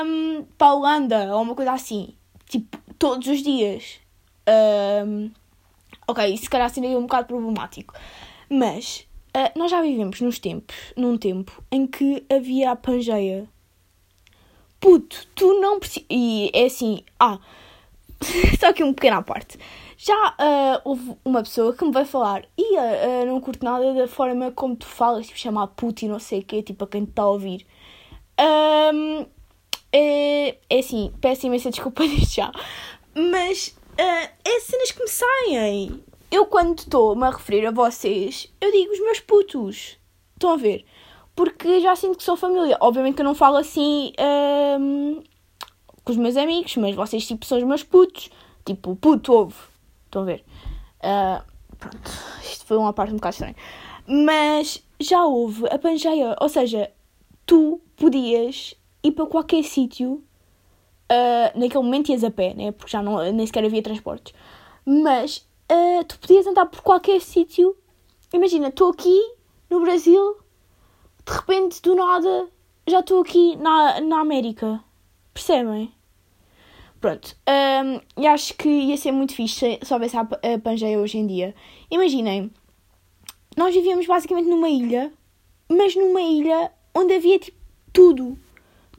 um, 0.06 0.44
para 0.60 0.68
a 0.68 0.74
Holanda, 0.76 1.36
ou 1.36 1.42
uma 1.42 1.56
coisa 1.56 1.72
assim. 1.72 2.14
Tipo, 2.48 2.78
todos 3.00 3.28
os 3.28 3.42
dias. 3.42 4.00
Um, 5.08 5.32
ok, 6.08 6.34
isso 6.36 6.44
se 6.44 6.50
calhar 6.52 6.70
seria 6.70 7.00
um 7.00 7.04
bocado 7.04 7.26
problemático. 7.26 7.96
Mas 8.48 9.08
uh, 9.36 9.58
nós 9.58 9.72
já 9.72 9.82
vivemos 9.82 10.22
nos 10.22 10.40
tempos, 10.40 10.76
num 10.96 11.18
tempo 11.18 11.64
em 11.72 11.86
que 11.88 12.26
havia 12.30 12.72
a 12.72 12.76
Pangeia. 12.76 13.48
Puto, 14.80 15.28
tu 15.36 15.60
não 15.62 15.80
precisas. 15.80 16.06
E 16.10 16.52
é 16.54 16.66
assim, 16.66 17.04
ah, 17.20 17.40
só 18.60 18.74
que 18.74 18.84
um 18.84 18.94
pequeno 18.94 19.18
à 19.18 19.22
parte. 19.22 19.58
Já 19.98 20.30
uh, 20.32 20.82
houve 20.84 21.16
uma 21.24 21.44
pessoa 21.44 21.74
que 21.74 21.86
me 21.86 21.92
vai 21.92 22.04
falar 22.04 22.44
e 22.58 22.78
uh, 22.78 23.26
não 23.26 23.40
curto 23.40 23.64
nada 23.64 23.94
da 23.94 24.08
forma 24.08 24.52
como 24.52 24.76
tu 24.76 24.86
falas, 24.86 25.28
tipo, 25.28 25.40
chamar 25.40 25.68
puto 25.68 26.04
e 26.04 26.10
não 26.10 26.20
sei 26.20 26.40
o 26.40 26.44
quê, 26.44 26.62
tipo, 26.62 26.84
a 26.84 26.88
quem 26.88 27.04
está 27.04 27.22
a 27.22 27.30
ouvir. 27.30 27.66
Um, 28.40 29.26
é, 29.94 30.58
é 30.70 30.80
assim, 30.80 31.14
peço 31.22 31.46
imensa 31.46 31.70
desculpa 31.70 32.04
desde 32.08 32.36
já. 32.36 32.52
Mas 33.16 33.78
uh, 33.94 34.30
é 34.44 34.60
cenas 34.60 34.92
que 34.92 35.02
me 35.02 35.08
saem. 35.08 36.04
Eu, 36.34 36.48
quando 36.48 36.80
estou-me 36.80 37.28
a 37.28 37.30
referir 37.30 37.64
a 37.68 37.70
vocês, 37.70 38.52
eu 38.60 38.72
digo 38.72 38.92
os 38.92 39.00
meus 39.00 39.20
putos. 39.20 40.00
Estão 40.34 40.54
a 40.54 40.58
ver? 40.58 40.84
Porque 41.36 41.80
já 41.80 41.96
sinto 41.96 42.18
que 42.18 42.24
sou 42.24 42.36
família. 42.36 42.76
Obviamente 42.82 43.14
que 43.14 43.22
eu 43.22 43.26
não 43.26 43.36
falo 43.36 43.56
assim 43.56 44.12
um, 44.80 45.22
com 46.04 46.12
os 46.12 46.18
meus 46.18 46.36
amigos, 46.36 46.76
mas 46.78 46.96
vocês, 46.96 47.28
tipo, 47.28 47.46
são 47.46 47.60
os 47.60 47.64
meus 47.64 47.84
putos. 47.84 48.32
Tipo, 48.66 48.96
puto, 48.96 49.32
ouve 49.32 49.56
Estão 50.06 50.24
a 50.24 50.26
ver? 50.26 50.44
Uh, 51.04 51.44
pronto, 51.78 52.12
isto 52.42 52.66
foi 52.66 52.78
uma 52.78 52.94
parte 52.94 53.14
um 53.14 53.18
bocado 53.18 53.34
estranha. 53.34 53.56
Mas 54.08 54.84
já 55.00 55.24
houve 55.24 55.68
a 55.68 55.78
Pangeia, 55.78 56.36
ou 56.42 56.50
seja, 56.50 56.90
tu 57.46 57.80
podias 57.96 58.74
ir 59.04 59.12
para 59.12 59.28
qualquer 59.28 59.64
sítio, 59.64 60.14
uh, 61.12 61.60
naquele 61.60 61.84
momento 61.84 62.10
ias 62.10 62.24
a 62.24 62.32
pé, 62.32 62.56
né? 62.56 62.72
porque 62.72 62.92
já 62.92 63.04
não, 63.04 63.32
nem 63.32 63.46
sequer 63.46 63.64
havia 63.64 63.84
transportes, 63.84 64.34
mas 64.84 65.48
uh, 65.74 66.04
tu 66.06 66.20
podias 66.20 66.46
andar 66.48 66.68
por 66.68 66.82
qualquer 66.82 67.20
sítio. 67.20 67.76
Imagina, 68.34 68.68
estou 68.70 68.92
aqui 68.92 69.20
no 69.70 69.82
Brasil, 69.82 70.38
de 71.26 71.34
repente, 71.34 71.82
do 71.82 71.96
nada, 71.96 72.48
já 72.88 73.00
estou 73.00 73.22
aqui 73.22 73.56
na, 73.58 74.02
na 74.02 74.20
América. 74.20 74.84
Percebem? 75.34 75.92
Pronto, 77.00 77.36
um, 77.50 78.22
e 78.22 78.28
acho 78.28 78.54
que 78.56 78.70
ia 78.70 78.96
ser 78.96 79.12
muito 79.12 79.36
fixe 79.36 79.78
se 79.82 79.94
houvesse 79.94 80.16
a 80.16 80.26
Pangeia 80.64 81.00
hoje 81.00 81.18
em 81.18 81.28
dia. 81.28 81.54
Imaginem, 81.92 82.50
nós 83.58 83.76
vivíamos 83.76 84.08
basicamente 84.08 84.48
numa 84.48 84.70
ilha, 84.70 85.12
mas 85.68 85.96
numa 85.96 86.22
ilha 86.22 86.72
onde 86.96 87.14
havia 87.14 87.40
tipo 87.40 87.58
tudo. 87.92 88.38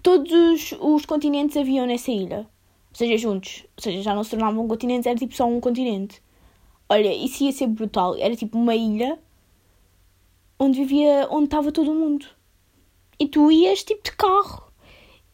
Todos 0.02 0.31
os, 0.31 0.78
os 0.81 1.07
continentes 1.07 1.57
haviam 1.57 1.87
nessa 1.87 2.11
ilha. 2.11 2.40
Ou 2.90 2.95
seja, 2.95 3.16
juntos. 3.16 3.64
Ou 3.76 3.83
seja, 3.83 4.02
já 4.02 4.14
não 4.14 4.23
se 4.23 4.31
tornavam 4.31 4.69
continentes, 4.69 5.07
era 5.07 5.19
tipo 5.19 5.35
só 5.35 5.47
um 5.47 5.59
continente. 5.59 6.23
Olha, 6.88 7.12
isso 7.14 7.45
ia 7.45 7.53
ser 7.53 7.67
brutal. 7.67 8.17
Era 8.17 8.37
tipo 8.37 8.59
uma 8.59 8.75
ilha 8.75 9.19
onde 10.59 10.79
vivia, 10.79 11.29
onde 11.31 11.47
estava 11.47 11.73
todo 11.73 11.95
mundo. 11.95 12.26
E 13.19 13.26
tu 13.26 13.50
ias 13.50 13.83
tipo 13.85 14.03
de 14.03 14.12
carro 14.12 14.64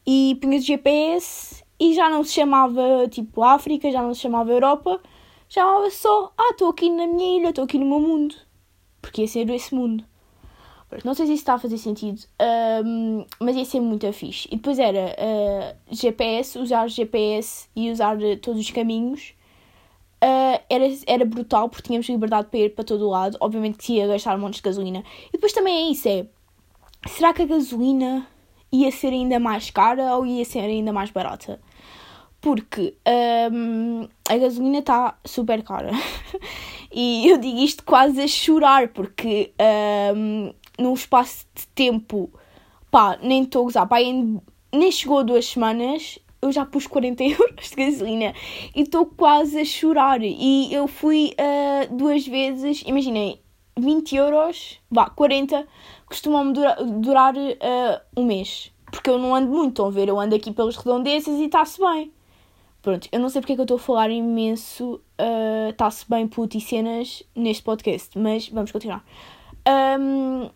e 0.06 0.36
punhas 0.40 0.64
GPS 0.64 1.64
e 1.78 1.94
já 1.94 2.08
não 2.08 2.22
se 2.24 2.32
chamava 2.32 3.08
tipo 3.08 3.42
África, 3.42 3.90
já 3.90 4.02
não 4.02 4.14
se 4.14 4.20
chamava 4.20 4.52
Europa, 4.52 5.00
chamava 5.48 5.90
só, 5.90 6.32
ah, 6.36 6.50
estou 6.50 6.68
aqui 6.68 6.90
na 6.90 7.06
minha 7.06 7.38
ilha, 7.38 7.48
estou 7.50 7.64
aqui 7.64 7.78
no 7.78 7.86
meu 7.86 8.00
mundo. 8.00 8.34
Porque 9.00 9.22
ia 9.22 9.28
ser 9.28 9.48
esse 9.50 9.74
mundo. 9.74 10.04
Não 11.04 11.14
sei 11.14 11.26
se 11.26 11.34
isso 11.34 11.42
está 11.42 11.54
a 11.54 11.58
fazer 11.58 11.78
sentido, 11.78 12.20
um, 12.84 13.24
mas 13.38 13.54
ia 13.54 13.64
ser 13.64 13.80
muito 13.80 14.12
fixe. 14.12 14.48
E 14.50 14.56
depois 14.56 14.78
era 14.78 15.14
uh, 15.14 15.94
GPS, 15.94 16.58
usar 16.58 16.88
GPS 16.88 17.68
e 17.76 17.90
usar 17.92 18.18
todos 18.42 18.60
os 18.60 18.70
caminhos. 18.70 19.34
Uh, 20.22 20.60
era, 20.68 20.84
era 21.06 21.24
brutal 21.24 21.70
porque 21.70 21.86
tínhamos 21.86 22.06
liberdade 22.06 22.48
para 22.48 22.60
ir 22.60 22.74
para 22.74 22.84
todo 22.84 23.06
o 23.06 23.10
lado. 23.10 23.36
Obviamente 23.40 23.78
que 23.78 23.94
ia 23.94 24.06
gastar 24.06 24.36
montes 24.36 24.60
de 24.60 24.64
gasolina. 24.64 25.02
E 25.28 25.32
depois 25.32 25.52
também 25.52 25.88
é 25.88 25.90
isso: 25.92 26.08
é 26.08 26.26
será 27.08 27.32
que 27.32 27.42
a 27.42 27.46
gasolina 27.46 28.26
ia 28.72 28.90
ser 28.90 29.08
ainda 29.08 29.38
mais 29.38 29.70
cara 29.70 30.16
ou 30.16 30.26
ia 30.26 30.44
ser 30.44 30.60
ainda 30.60 30.92
mais 30.92 31.10
barata? 31.10 31.60
Porque 32.40 32.96
um, 33.52 34.08
a 34.28 34.36
gasolina 34.36 34.78
está 34.78 35.18
super 35.24 35.62
cara. 35.62 35.90
e 36.92 37.28
eu 37.28 37.38
digo 37.38 37.58
isto 37.58 37.84
quase 37.84 38.20
a 38.20 38.28
chorar, 38.28 38.88
porque 38.88 39.52
um, 40.14 40.52
num 40.78 40.94
espaço 40.94 41.44
de 41.54 41.66
tempo, 41.68 42.30
pá, 42.90 43.18
nem 43.22 43.42
estou 43.42 43.64
a 43.64 43.66
usar, 43.66 43.86
pá, 43.86 43.96
nem 44.72 44.92
chegou 44.92 45.18
a 45.18 45.22
duas 45.22 45.46
semanas, 45.46 46.18
eu 46.42 46.50
já 46.52 46.64
pus 46.64 46.86
40 46.86 47.22
euros 47.24 47.70
de 47.70 47.76
gasolina 47.76 48.34
e 48.74 48.82
estou 48.82 49.06
quase 49.06 49.60
a 49.60 49.64
chorar. 49.64 50.22
E 50.22 50.72
eu 50.72 50.86
fui 50.86 51.34
uh, 51.38 51.94
duas 51.94 52.26
vezes, 52.26 52.82
imaginei, 52.86 53.40
20 53.78 54.16
euros, 54.16 54.80
vá, 54.90 55.08
40, 55.08 55.66
costumam 56.06 56.52
durar, 56.52 56.84
durar 56.84 57.34
uh, 57.36 58.00
um 58.16 58.24
mês. 58.24 58.72
Porque 58.90 59.08
eu 59.08 59.18
não 59.18 59.34
ando 59.34 59.48
muito, 59.48 59.70
estão 59.70 59.86
a 59.86 59.90
ver? 59.90 60.08
Eu 60.08 60.18
ando 60.18 60.34
aqui 60.34 60.52
pelos 60.52 60.76
redondezas 60.76 61.38
e 61.38 61.44
está-se 61.44 61.80
bem. 61.80 62.12
Pronto, 62.82 63.08
eu 63.12 63.20
não 63.20 63.28
sei 63.28 63.40
porque 63.40 63.52
é 63.52 63.56
que 63.56 63.60
eu 63.60 63.64
estou 63.64 63.76
a 63.76 63.80
falar 63.80 64.10
imenso 64.10 65.00
está-se 65.70 66.04
uh, 66.04 66.06
bem 66.08 66.26
puto 66.26 66.56
e 66.56 66.60
cenas 66.60 67.22
neste 67.36 67.62
podcast, 67.62 68.18
mas 68.18 68.48
vamos 68.48 68.72
continuar. 68.72 69.04
Um, 69.68 70.48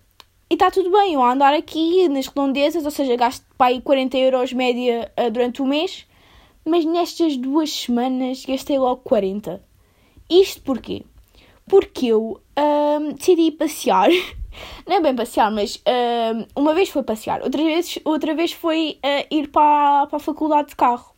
e 0.51 0.55
está 0.55 0.71
tudo 0.71 0.91
bem, 0.91 1.15
eu 1.15 1.23
a 1.23 1.33
andar 1.33 1.55
aqui 1.55 2.09
nas 2.09 2.27
redondezas, 2.27 2.85
ou 2.85 2.91
seja, 2.91 3.17
gasto 3.17 3.45
para 3.57 3.69
aí 3.69 3.81
40 3.81 4.17
euros 4.19 4.53
média 4.53 5.11
uh, 5.19 5.31
durante 5.31 5.63
o 5.63 5.67
mês, 5.67 6.07
mas 6.65 6.85
nestas 6.85 7.37
duas 7.37 7.71
semanas 7.71 8.45
gastei 8.45 8.79
logo 8.79 9.01
40. 9.03 9.63
Isto 10.31 10.63
porquê? 10.63 11.05
Porque 11.67 12.07
eu 12.07 12.41
um, 12.59 13.13
decidi 13.13 13.51
passear. 13.51 14.09
Não 14.87 14.97
é 14.97 15.01
bem 15.01 15.15
passear, 15.17 15.51
mas 15.51 15.83
um, 16.57 16.61
uma 16.61 16.75
vez 16.75 16.89
foi 16.89 17.03
passear, 17.03 17.43
outra 17.43 17.63
vez, 17.63 17.99
outra 18.05 18.35
vez 18.35 18.53
foi 18.53 18.99
uh, 19.05 19.35
ir 19.35 19.49
para, 19.49 20.07
para 20.07 20.17
a 20.17 20.21
faculdade 20.21 20.69
de 20.69 20.77
carro. 20.77 21.15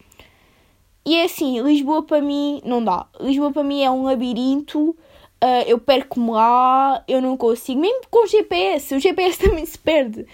E 1.05 1.17
é 1.17 1.25
assim, 1.25 1.63
Lisboa 1.63 2.03
para 2.03 2.21
mim 2.21 2.61
não 2.65 2.83
dá. 2.83 3.07
Lisboa 3.21 3.53
para 3.53 3.63
mim 3.63 3.81
é 3.81 3.91
um 3.91 4.03
labirinto, 4.03 4.97
uh, 5.43 5.63
eu 5.67 5.79
perco-me 5.79 6.31
lá, 6.31 7.03
eu 7.07 7.21
não 7.21 7.37
consigo, 7.37 7.81
mesmo 7.81 8.03
com 8.11 8.25
o 8.25 8.27
GPS, 8.27 8.95
o 8.95 9.01
GPS 9.01 9.39
também 9.49 9.67
se 9.67 9.79
perde. 9.79 10.27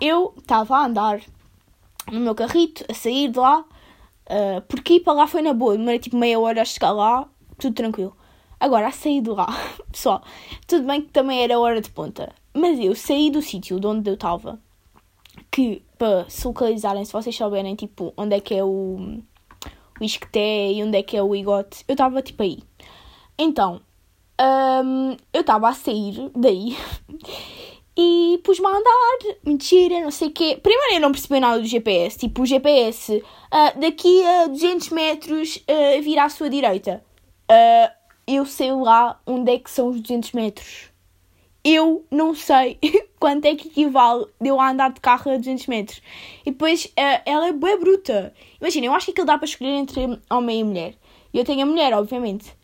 Eu 0.00 0.34
estava 0.38 0.76
a 0.76 0.86
andar 0.86 1.20
no 2.10 2.20
meu 2.20 2.34
carrito, 2.34 2.84
a 2.88 2.94
sair 2.94 3.28
de 3.28 3.38
lá, 3.38 3.60
uh, 3.60 4.60
porque 4.68 4.94
ir 4.94 5.00
para 5.00 5.12
lá 5.12 5.26
foi 5.26 5.42
na 5.42 5.54
boa, 5.54 5.76
demorei 5.76 5.98
tipo 5.98 6.16
meia 6.16 6.38
hora 6.38 6.62
a 6.62 6.64
chegar 6.64 6.92
lá, 6.92 7.28
tudo 7.58 7.74
tranquilo. 7.74 8.16
Agora, 8.58 8.88
a 8.88 8.92
sair 8.92 9.20
de 9.20 9.30
lá, 9.30 9.46
pessoal, 9.90 10.22
tudo 10.66 10.86
bem 10.86 11.02
que 11.02 11.08
também 11.08 11.42
era 11.42 11.58
hora 11.58 11.80
de 11.80 11.90
ponta, 11.90 12.32
mas 12.52 12.78
eu 12.78 12.94
saí 12.94 13.30
do 13.30 13.42
sítio 13.42 13.80
de 13.80 13.86
onde 13.86 14.08
eu 14.08 14.14
estava, 14.14 14.58
que 15.50 15.82
para 15.98 16.28
se 16.28 16.46
localizarem, 16.46 17.04
se 17.04 17.12
vocês 17.12 17.36
souberem, 17.36 17.74
tipo, 17.74 18.12
onde 18.16 18.36
é 18.36 18.40
que 18.40 18.54
é 18.54 18.64
o 18.64 19.22
o 20.00 20.04
Isqueté 20.04 20.72
e 20.72 20.82
onde 20.82 20.98
é 20.98 21.02
que 21.02 21.16
é 21.16 21.22
o 21.22 21.34
Igote. 21.34 21.84
Eu 21.86 21.94
estava 21.94 22.22
tipo 22.22 22.42
aí. 22.42 22.62
Então, 23.38 23.80
um, 24.40 25.16
eu 25.32 25.40
estava 25.40 25.68
a 25.68 25.74
sair 25.74 26.30
daí 26.34 26.76
e 27.96 28.40
pus-me 28.42 28.66
a 28.66 28.70
andar, 28.70 29.36
mentira, 29.44 30.00
não 30.00 30.10
sei 30.10 30.28
o 30.28 30.32
quê. 30.32 30.58
Primeiro 30.60 30.94
eu 30.94 31.00
não 31.00 31.12
percebi 31.12 31.38
nada 31.38 31.60
do 31.60 31.66
GPS. 31.66 32.18
Tipo, 32.18 32.42
o 32.42 32.46
GPS, 32.46 33.16
uh, 33.16 33.80
daqui 33.80 34.24
a 34.24 34.46
200 34.48 34.90
metros, 34.90 35.56
uh, 35.56 36.02
vira 36.02 36.24
à 36.24 36.28
sua 36.28 36.50
direita. 36.50 37.04
Uh, 37.50 37.92
eu 38.26 38.44
sei 38.46 38.72
lá 38.72 39.20
onde 39.26 39.52
é 39.52 39.58
que 39.58 39.70
são 39.70 39.88
os 39.88 40.00
200 40.00 40.32
metros. 40.32 40.90
Eu 41.62 42.04
não 42.10 42.34
sei 42.34 42.78
quanto 43.18 43.46
é 43.46 43.54
que 43.54 43.68
equivale 43.68 44.26
de 44.40 44.48
eu 44.48 44.60
andar 44.60 44.92
de 44.92 45.00
carro 45.00 45.30
a 45.30 45.36
200 45.36 45.66
metros. 45.66 46.02
E 46.44 46.50
depois, 46.50 46.92
ela 47.24 47.48
é 47.48 47.52
bem 47.52 47.78
bruta. 47.78 48.34
Imagina, 48.60 48.86
eu 48.86 48.94
acho 48.94 49.06
que 49.06 49.12
aquilo 49.12 49.26
dá 49.26 49.38
para 49.38 49.46
escolher 49.46 49.70
entre 49.70 50.18
homem 50.28 50.60
e 50.60 50.64
mulher. 50.64 50.94
Eu 51.32 51.44
tenho 51.44 51.62
a 51.62 51.66
mulher, 51.66 51.94
obviamente. 51.94 52.54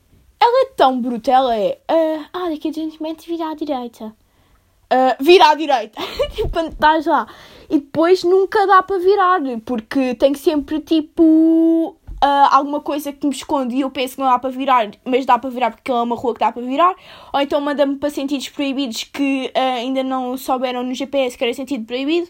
Ela 0.40 0.64
é 0.64 0.72
tão 0.74 1.00
bruta, 1.00 1.30
ela 1.30 1.56
é. 1.56 1.78
Uh, 1.90 2.26
ah, 2.32 2.48
daqui 2.48 2.68
a 2.68 2.70
200 2.70 2.98
metros 2.98 3.26
vira 3.26 3.50
à 3.50 3.54
direita. 3.54 4.06
Uh, 4.06 5.22
vira 5.22 5.50
à 5.50 5.54
direita. 5.54 6.00
tipo, 6.34 6.48
quando 6.48 6.72
estás 6.72 7.06
lá. 7.06 7.26
E 7.68 7.78
depois 7.78 8.24
nunca 8.24 8.66
dá 8.66 8.82
para 8.82 8.98
virar, 8.98 9.40
porque 9.64 10.14
tem 10.14 10.34
sempre 10.34 10.80
tipo 10.80 11.94
uh, 12.22 12.48
alguma 12.50 12.80
coisa 12.80 13.12
que 13.12 13.26
me 13.26 13.34
esconde 13.34 13.76
e 13.76 13.80
eu 13.80 13.90
penso 13.90 14.14
que 14.14 14.20
não 14.20 14.28
dá 14.28 14.38
para 14.38 14.50
virar, 14.50 14.90
mas 15.04 15.24
dá 15.24 15.38
para 15.38 15.50
virar 15.50 15.70
porque 15.70 15.90
é 15.90 15.94
uma 15.94 16.16
rua 16.16 16.34
que 16.34 16.40
dá 16.40 16.52
para 16.52 16.62
virar, 16.62 16.94
ou 17.32 17.40
então 17.40 17.60
manda-me 17.60 17.96
para 17.96 18.10
sentidos 18.10 18.48
proibidos 18.48 19.04
que 19.04 19.52
uh, 19.54 19.78
ainda 19.78 20.02
não 20.02 20.36
souberam 20.36 20.82
no 20.82 20.94
GPS 20.94 21.36
que 21.36 21.44
era 21.44 21.54
sentido 21.54 21.84
proibido. 21.84 22.28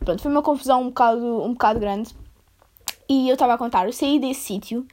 Pronto, 0.00 0.20
foi 0.20 0.30
uma 0.30 0.42
confusão 0.42 0.82
um 0.82 0.86
bocado, 0.88 1.42
um 1.42 1.52
bocado 1.52 1.80
grande. 1.80 2.14
E 3.08 3.28
eu 3.28 3.34
estava 3.34 3.54
a 3.54 3.58
contar, 3.58 3.86
eu 3.86 3.92
saí 3.92 4.18
desse 4.18 4.40
sítio 4.40 4.86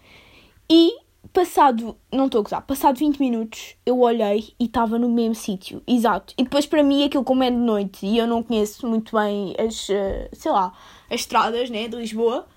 e 0.70 0.94
passado, 1.33 1.97
não 2.11 2.25
estou 2.25 2.39
a 2.39 2.43
gozar, 2.43 2.61
passado 2.61 2.97
20 2.97 3.19
minutos 3.19 3.75
eu 3.85 4.00
olhei 4.00 4.53
e 4.59 4.65
estava 4.65 5.00
no 5.00 5.09
mesmo 5.09 5.35
sítio, 5.35 5.81
exato. 5.88 6.33
E 6.38 6.43
depois 6.43 6.65
para 6.65 6.83
mim 6.83 7.03
aquilo 7.03 7.23
como 7.23 7.43
é 7.43 7.50
de 7.50 7.57
noite 7.57 8.05
e 8.05 8.17
eu 8.17 8.27
não 8.27 8.43
conheço 8.43 8.88
muito 8.88 9.15
bem 9.15 9.55
as, 9.57 9.89
uh, 9.89 10.29
sei 10.33 10.51
lá, 10.51 10.73
as 11.09 11.21
estradas, 11.21 11.69
né, 11.69 11.88
de 11.88 11.95
Lisboa, 11.95 12.47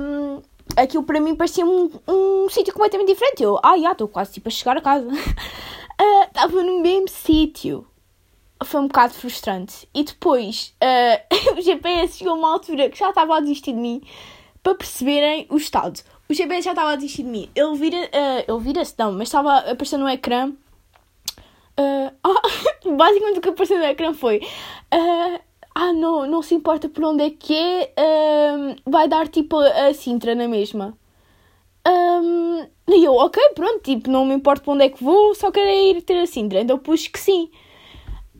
um, 0.00 0.42
aquilo 0.76 1.02
para 1.02 1.20
mim 1.20 1.34
parecia 1.34 1.64
um, 1.64 1.90
um 2.06 2.48
sítio 2.48 2.72
completamente 2.72 3.08
diferente. 3.08 3.42
Eu, 3.42 3.58
ah, 3.62 3.78
já, 3.78 3.92
estou 3.92 4.08
quase 4.08 4.32
tipo 4.32 4.48
a 4.48 4.52
chegar 4.52 4.76
a 4.76 4.80
casa. 4.80 5.08
Estava 6.26 6.56
uh, 6.56 6.62
no 6.62 6.80
mesmo 6.80 7.08
sítio. 7.08 7.86
Foi 8.64 8.80
um 8.80 8.86
bocado 8.86 9.14
frustrante. 9.14 9.88
E 9.94 10.04
depois 10.04 10.74
uh, 10.82 11.56
o 11.58 11.62
GPS 11.62 12.18
chegou 12.18 12.34
a 12.34 12.36
uma 12.36 12.52
altura 12.52 12.90
que 12.90 12.98
já 12.98 13.08
estava 13.08 13.36
a 13.36 13.40
desistir 13.40 13.72
de 13.72 13.78
mim 13.78 14.02
para 14.62 14.74
perceberem 14.74 15.46
o 15.50 15.56
estado. 15.56 16.00
O 16.28 16.34
GPS 16.34 16.62
já 16.62 16.70
estava 16.70 16.92
a 16.92 16.96
desistir 16.96 17.22
de 17.22 17.28
mim. 17.28 17.50
Ele 17.54 17.76
vira, 17.76 17.98
uh, 17.98 18.52
ele 18.52 18.60
vira-se, 18.60 18.94
não, 18.98 19.12
mas 19.12 19.28
estava 19.28 19.52
a 19.52 19.72
aparecer 19.72 19.98
no 19.98 20.08
ecrã. 20.08 20.52
Uh, 21.78 22.10
oh, 22.24 22.92
basicamente 22.96 23.38
o 23.38 23.40
que 23.40 23.48
apareceu 23.48 23.78
no 23.78 23.84
ecrã 23.84 24.14
foi. 24.14 24.38
Uh, 24.92 25.40
ah, 25.74 25.92
não, 25.92 26.26
não 26.26 26.40
se 26.40 26.54
importa 26.54 26.88
por 26.88 27.04
onde 27.04 27.24
é 27.24 27.30
que 27.30 27.54
é, 27.96 28.52
um, 28.56 28.90
vai 28.90 29.08
dar 29.08 29.26
tipo 29.26 29.58
a 29.58 29.92
Sintra 29.92 30.34
na 30.34 30.46
mesma. 30.46 30.96
Um, 31.86 32.64
e 32.88 33.04
eu, 33.04 33.14
ok, 33.14 33.42
pronto, 33.54 33.80
tipo, 33.82 34.08
não 34.08 34.24
me 34.24 34.34
importa 34.34 34.62
por 34.62 34.72
onde 34.72 34.84
é 34.84 34.88
que 34.88 35.02
vou, 35.02 35.34
só 35.34 35.50
quero 35.50 35.68
ir 35.68 36.02
ter 36.02 36.20
a 36.20 36.26
Sintra. 36.26 36.60
Então 36.60 36.78
pus 36.78 37.08
que 37.08 37.18
sim. 37.18 37.50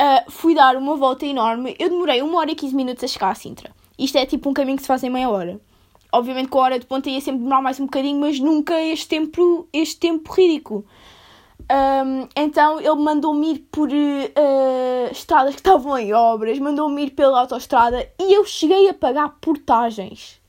Uh, 0.00 0.30
fui 0.30 0.54
dar 0.54 0.76
uma 0.76 0.96
volta 0.96 1.26
enorme. 1.26 1.74
Eu 1.78 1.90
demorei 1.90 2.22
uma 2.22 2.38
hora 2.38 2.50
e 2.52 2.54
15 2.54 2.74
minutos 2.74 3.04
a 3.04 3.08
chegar 3.08 3.30
à 3.30 3.34
Sintra. 3.34 3.70
Isto 3.98 4.16
é 4.18 4.26
tipo 4.26 4.48
um 4.48 4.54
caminho 4.54 4.76
que 4.76 4.82
se 4.82 4.88
faz 4.88 5.02
em 5.02 5.10
meia 5.10 5.28
hora. 5.28 5.60
Obviamente 6.14 6.48
com 6.48 6.60
a 6.60 6.62
hora 6.62 6.78
de 6.78 6.86
ponta 6.86 7.10
ia 7.10 7.20
sempre 7.20 7.40
demorar 7.40 7.60
mais 7.60 7.80
um 7.80 7.86
bocadinho, 7.86 8.20
mas 8.20 8.38
nunca 8.38 8.80
este 8.80 9.08
tempo, 9.08 9.68
este 9.72 9.98
tempo 9.98 10.32
ridículo. 10.32 10.86
Um, 11.60 12.28
então 12.36 12.78
ele 12.78 12.94
mandou-me 12.94 13.54
ir 13.54 13.58
por 13.72 13.88
uh, 13.88 15.10
estradas 15.10 15.54
que 15.54 15.60
estavam 15.60 15.98
em 15.98 16.12
obras, 16.12 16.58
mandou-me 16.60 17.06
ir 17.06 17.10
pela 17.10 17.40
autoestrada 17.40 18.08
e 18.20 18.32
eu 18.32 18.44
cheguei 18.44 18.88
a 18.88 18.94
pagar 18.94 19.36
portagens. 19.40 20.40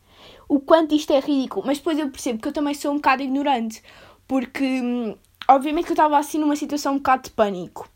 O 0.48 0.60
quanto 0.60 0.94
isto 0.94 1.12
é 1.12 1.20
ridículo. 1.20 1.66
Mas 1.66 1.80
depois 1.80 1.98
eu 1.98 2.10
percebo 2.12 2.40
que 2.40 2.48
eu 2.48 2.54
também 2.54 2.76
sou 2.76 2.92
um 2.92 2.98
bocado 2.98 3.24
ignorante, 3.24 3.82
porque 4.28 4.64
um, 4.64 5.16
obviamente 5.50 5.86
que 5.86 5.94
eu 5.94 5.96
estava 5.96 6.20
assim 6.20 6.38
numa 6.38 6.56
situação 6.56 6.94
um 6.94 6.98
bocado 6.98 7.24
de 7.24 7.32
pânico. 7.32 7.90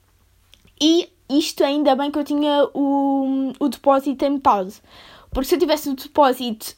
E 0.82 1.10
isto 1.30 1.64
ainda 1.64 1.96
bem 1.96 2.10
que 2.10 2.18
eu 2.18 2.24
tinha 2.24 2.68
o, 2.74 3.54
o 3.60 3.70
depósito 3.70 4.26
em 4.26 4.32
metade. 4.32 4.82
Porque 5.32 5.48
se 5.48 5.56
eu 5.56 5.60
tivesse 5.60 5.90
o 5.90 5.96
depósito 5.96 6.76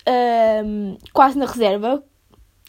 um, 0.66 0.98
quase 1.14 1.38
na 1.38 1.46
reserva, 1.46 2.04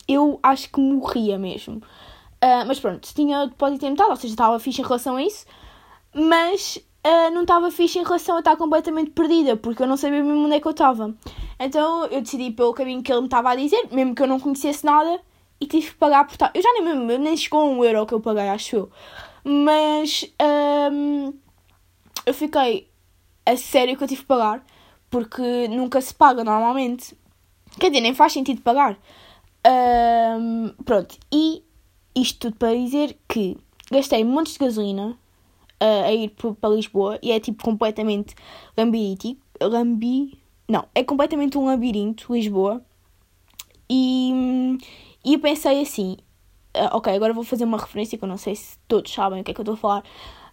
eu 0.06 0.38
acho 0.42 0.70
que 0.70 0.80
morria 0.80 1.38
mesmo. 1.38 1.76
Uh, 1.76 2.66
mas 2.66 2.80
pronto, 2.80 3.08
tinha 3.14 3.46
depósito 3.46 3.86
em 3.86 3.90
metade, 3.90 4.10
ou 4.10 4.16
seja, 4.16 4.34
estava 4.34 4.58
fixe 4.58 4.80
em 4.80 4.84
relação 4.84 5.16
a 5.16 5.22
isso. 5.22 5.46
Mas 6.14 6.76
uh, 7.06 7.30
não 7.32 7.42
estava 7.42 7.70
fixe 7.70 7.98
em 7.98 8.04
relação 8.04 8.36
a 8.36 8.38
estar 8.40 8.56
completamente 8.56 9.10
perdida, 9.10 9.56
porque 9.56 9.82
eu 9.82 9.86
não 9.86 9.96
sabia 9.96 10.22
mesmo 10.22 10.44
onde 10.44 10.56
é 10.56 10.60
que 10.60 10.66
eu 10.66 10.72
estava. 10.72 11.14
Então 11.58 12.06
eu 12.06 12.20
decidi 12.20 12.50
pelo 12.50 12.74
caminho 12.74 13.02
que 13.02 13.12
ele 13.12 13.20
me 13.20 13.26
estava 13.26 13.50
a 13.50 13.56
dizer, 13.56 13.88
mesmo 13.90 14.14
que 14.14 14.22
eu 14.22 14.26
não 14.26 14.40
conhecesse 14.40 14.84
nada, 14.84 15.20
e 15.60 15.66
tive 15.66 15.90
que 15.90 15.94
pagar 15.94 16.26
por 16.26 16.36
tal. 16.36 16.50
Eu 16.54 16.62
já 16.62 16.72
nem 16.72 16.96
me 16.96 17.18
nem 17.18 17.36
chegou 17.36 17.60
a 17.60 17.64
um 17.64 17.84
euro 17.84 18.06
que 18.06 18.14
eu 18.14 18.20
paguei, 18.20 18.48
acho 18.48 18.76
eu. 18.76 18.90
Mas 19.44 20.24
um, 20.92 21.32
eu 22.26 22.34
fiquei 22.34 22.90
a 23.46 23.56
sério 23.56 23.96
que 23.96 24.02
eu 24.02 24.08
tive 24.08 24.22
que 24.22 24.26
pagar, 24.26 24.64
porque 25.12 25.68
nunca 25.68 26.00
se 26.00 26.12
paga 26.12 26.42
normalmente. 26.42 27.14
Quer 27.78 27.90
dizer, 27.90 28.00
nem 28.00 28.14
faz 28.14 28.32
sentido 28.32 28.62
pagar. 28.62 28.98
Um, 29.64 30.70
pronto, 30.84 31.16
e 31.30 31.62
isto 32.14 32.40
tudo 32.40 32.56
para 32.56 32.74
dizer 32.74 33.16
que 33.28 33.56
gastei 33.90 34.24
montes 34.24 34.54
de 34.54 34.58
gasolina 34.58 35.10
uh, 35.80 36.04
a 36.04 36.12
ir 36.12 36.30
para 36.30 36.70
Lisboa 36.70 37.18
e 37.22 37.30
é 37.30 37.38
tipo 37.38 37.62
completamente 37.62 38.34
labirinto. 38.76 39.36
Lambi. 39.60 40.38
Não, 40.66 40.86
é 40.94 41.04
completamente 41.04 41.58
um 41.58 41.66
labirinto, 41.66 42.32
Lisboa. 42.32 42.82
E, 43.90 44.78
e 45.22 45.34
eu 45.34 45.40
pensei 45.40 45.82
assim: 45.82 46.16
uh, 46.74 46.96
ok, 46.96 47.14
agora 47.14 47.34
vou 47.34 47.44
fazer 47.44 47.64
uma 47.64 47.78
referência 47.78 48.16
que 48.16 48.24
eu 48.24 48.28
não 48.28 48.38
sei 48.38 48.56
se 48.56 48.78
todos 48.88 49.12
sabem 49.12 49.42
o 49.42 49.44
que 49.44 49.50
é 49.50 49.54
que 49.54 49.60
eu 49.60 49.62
estou 49.62 49.74
a 49.74 49.78
falar. 49.78 50.04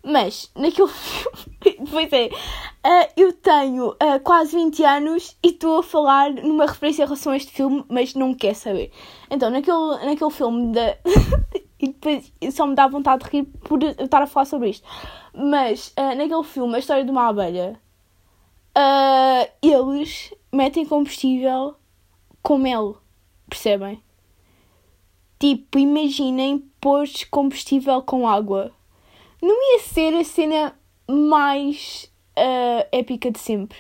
Mas 0.04 0.50
naquele 0.56 0.88
filme, 0.88 1.90
pois 1.90 2.14
é, 2.14 2.28
uh, 2.28 3.12
eu 3.18 3.34
tenho 3.34 3.90
uh, 3.90 4.20
quase 4.24 4.56
20 4.56 4.84
anos 4.84 5.38
e 5.44 5.50
estou 5.50 5.80
a 5.80 5.84
falar 5.84 6.32
numa 6.32 6.66
referência 6.66 7.04
em 7.04 7.06
relação 7.06 7.34
a 7.34 7.38
este 7.38 7.52
filme, 7.52 7.84
mas 7.90 8.16
não 8.16 8.34
quer 8.34 8.54
saber. 8.54 8.92
Então, 9.30 9.50
naquele, 9.50 10.06
naquele 10.06 10.32
filme 10.32 10.72
da. 10.74 10.98
e 11.80 11.88
depois 11.88 12.32
só 12.52 12.66
me 12.66 12.76
dá 12.76 12.88
vontade 12.88 13.24
de 13.26 13.30
rir 13.30 13.44
por 13.64 13.82
eu 13.84 13.92
estar 13.92 14.22
a 14.22 14.28
falar 14.28 14.46
sobre 14.46 14.70
isto. 14.70 14.88
Mas 15.34 15.94
uh, 15.98 16.16
naquele 16.16 16.44
filme, 16.44 16.76
A 16.76 16.80
História 16.80 17.04
de 17.04 17.12
uma 17.12 17.28
Abelha, 17.28 17.80
eles 19.62 20.34
metem 20.52 20.86
combustível 20.86 21.76
com 22.42 22.58
mel, 22.58 22.98
percebem? 23.50 24.02
Tipo, 25.38 25.78
imaginem 25.78 26.60
pôr 26.82 27.06
combustível 27.30 28.02
com 28.02 28.28
água 28.28 28.74
não 29.42 29.56
ia 29.74 29.80
ser 29.80 30.14
a 30.16 30.24
cena 30.24 30.76
mais 31.10 32.12
uh, 32.38 32.88
épica 32.92 33.32
de 33.32 33.40
sempre. 33.40 33.78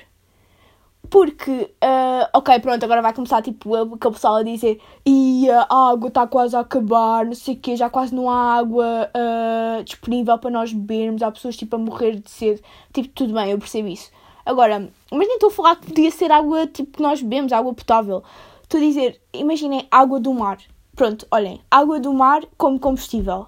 Porque, 1.10 1.52
uh, 1.52 2.30
ok, 2.34 2.60
pronto, 2.60 2.84
agora 2.84 3.02
vai 3.02 3.14
começar 3.14 3.42
tipo 3.42 3.76
aquele 3.76 4.14
pessoal 4.14 4.36
a 4.36 4.44
dizer 4.44 4.80
e 5.04 5.50
a 5.50 5.90
água 5.92 6.10
está 6.10 6.28
quase 6.28 6.56
a 6.56 6.60
acabar, 6.60 7.26
não 7.26 7.34
sei 7.34 7.56
o 7.56 7.60
quê, 7.60 7.76
já 7.76 7.90
quase 7.90 8.14
não 8.14 8.30
há 8.30 8.58
água 8.58 9.10
uh, 9.10 9.84
disponível 9.84 10.38
para 10.38 10.52
nós 10.52 10.72
bebermos, 10.72 11.24
há 11.24 11.32
pessoas 11.32 11.58
tipo 11.58 11.76
a 11.76 11.80
morrer 11.80 12.20
de 12.20 12.30
sede. 12.30 12.62
Tipo, 12.94 13.10
tudo 13.10 13.34
bem, 13.34 13.52
eu 13.52 13.58
percebo 13.58 13.88
isso. 13.88 14.12
Agora, 14.46 14.80
mas 15.12 15.28
nem 15.28 15.36
estou 15.36 15.50
a 15.50 15.54
falar 15.54 15.76
que 15.78 15.88
podia 15.88 16.12
ser 16.12 16.32
água 16.32 16.68
tipo 16.68 16.98
que 16.98 17.04
nós 17.04 17.22
bebemos, 17.22 17.52
água 17.52 17.74
potável. 17.74 18.24
Estou 18.62 18.80
a 18.80 18.84
dizer, 18.84 19.20
imaginem 19.34 19.88
água 19.90 20.20
do 20.20 20.32
mar. 20.34 20.60
Pronto, 20.96 21.26
olhem, 21.32 21.60
água 21.72 22.00
do 22.00 22.14
mar 22.14 22.44
como 22.56 22.80
combustível 22.80 23.48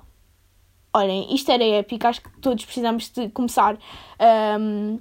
olhem, 0.93 1.33
isto 1.33 1.51
era 1.51 1.63
épico, 1.63 2.07
acho 2.07 2.21
que 2.21 2.29
todos 2.39 2.63
precisamos 2.65 3.09
de 3.09 3.29
começar, 3.29 3.77
um, 4.59 4.99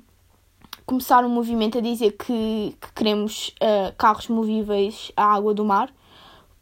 começar 0.86 1.24
um 1.24 1.28
movimento 1.28 1.78
a 1.78 1.80
dizer 1.80 2.12
que, 2.12 2.76
que 2.80 2.92
queremos 2.94 3.54
uh, 3.62 3.94
carros 3.96 4.28
movíveis 4.28 5.12
à 5.16 5.34
água 5.34 5.54
do 5.54 5.64
mar, 5.64 5.92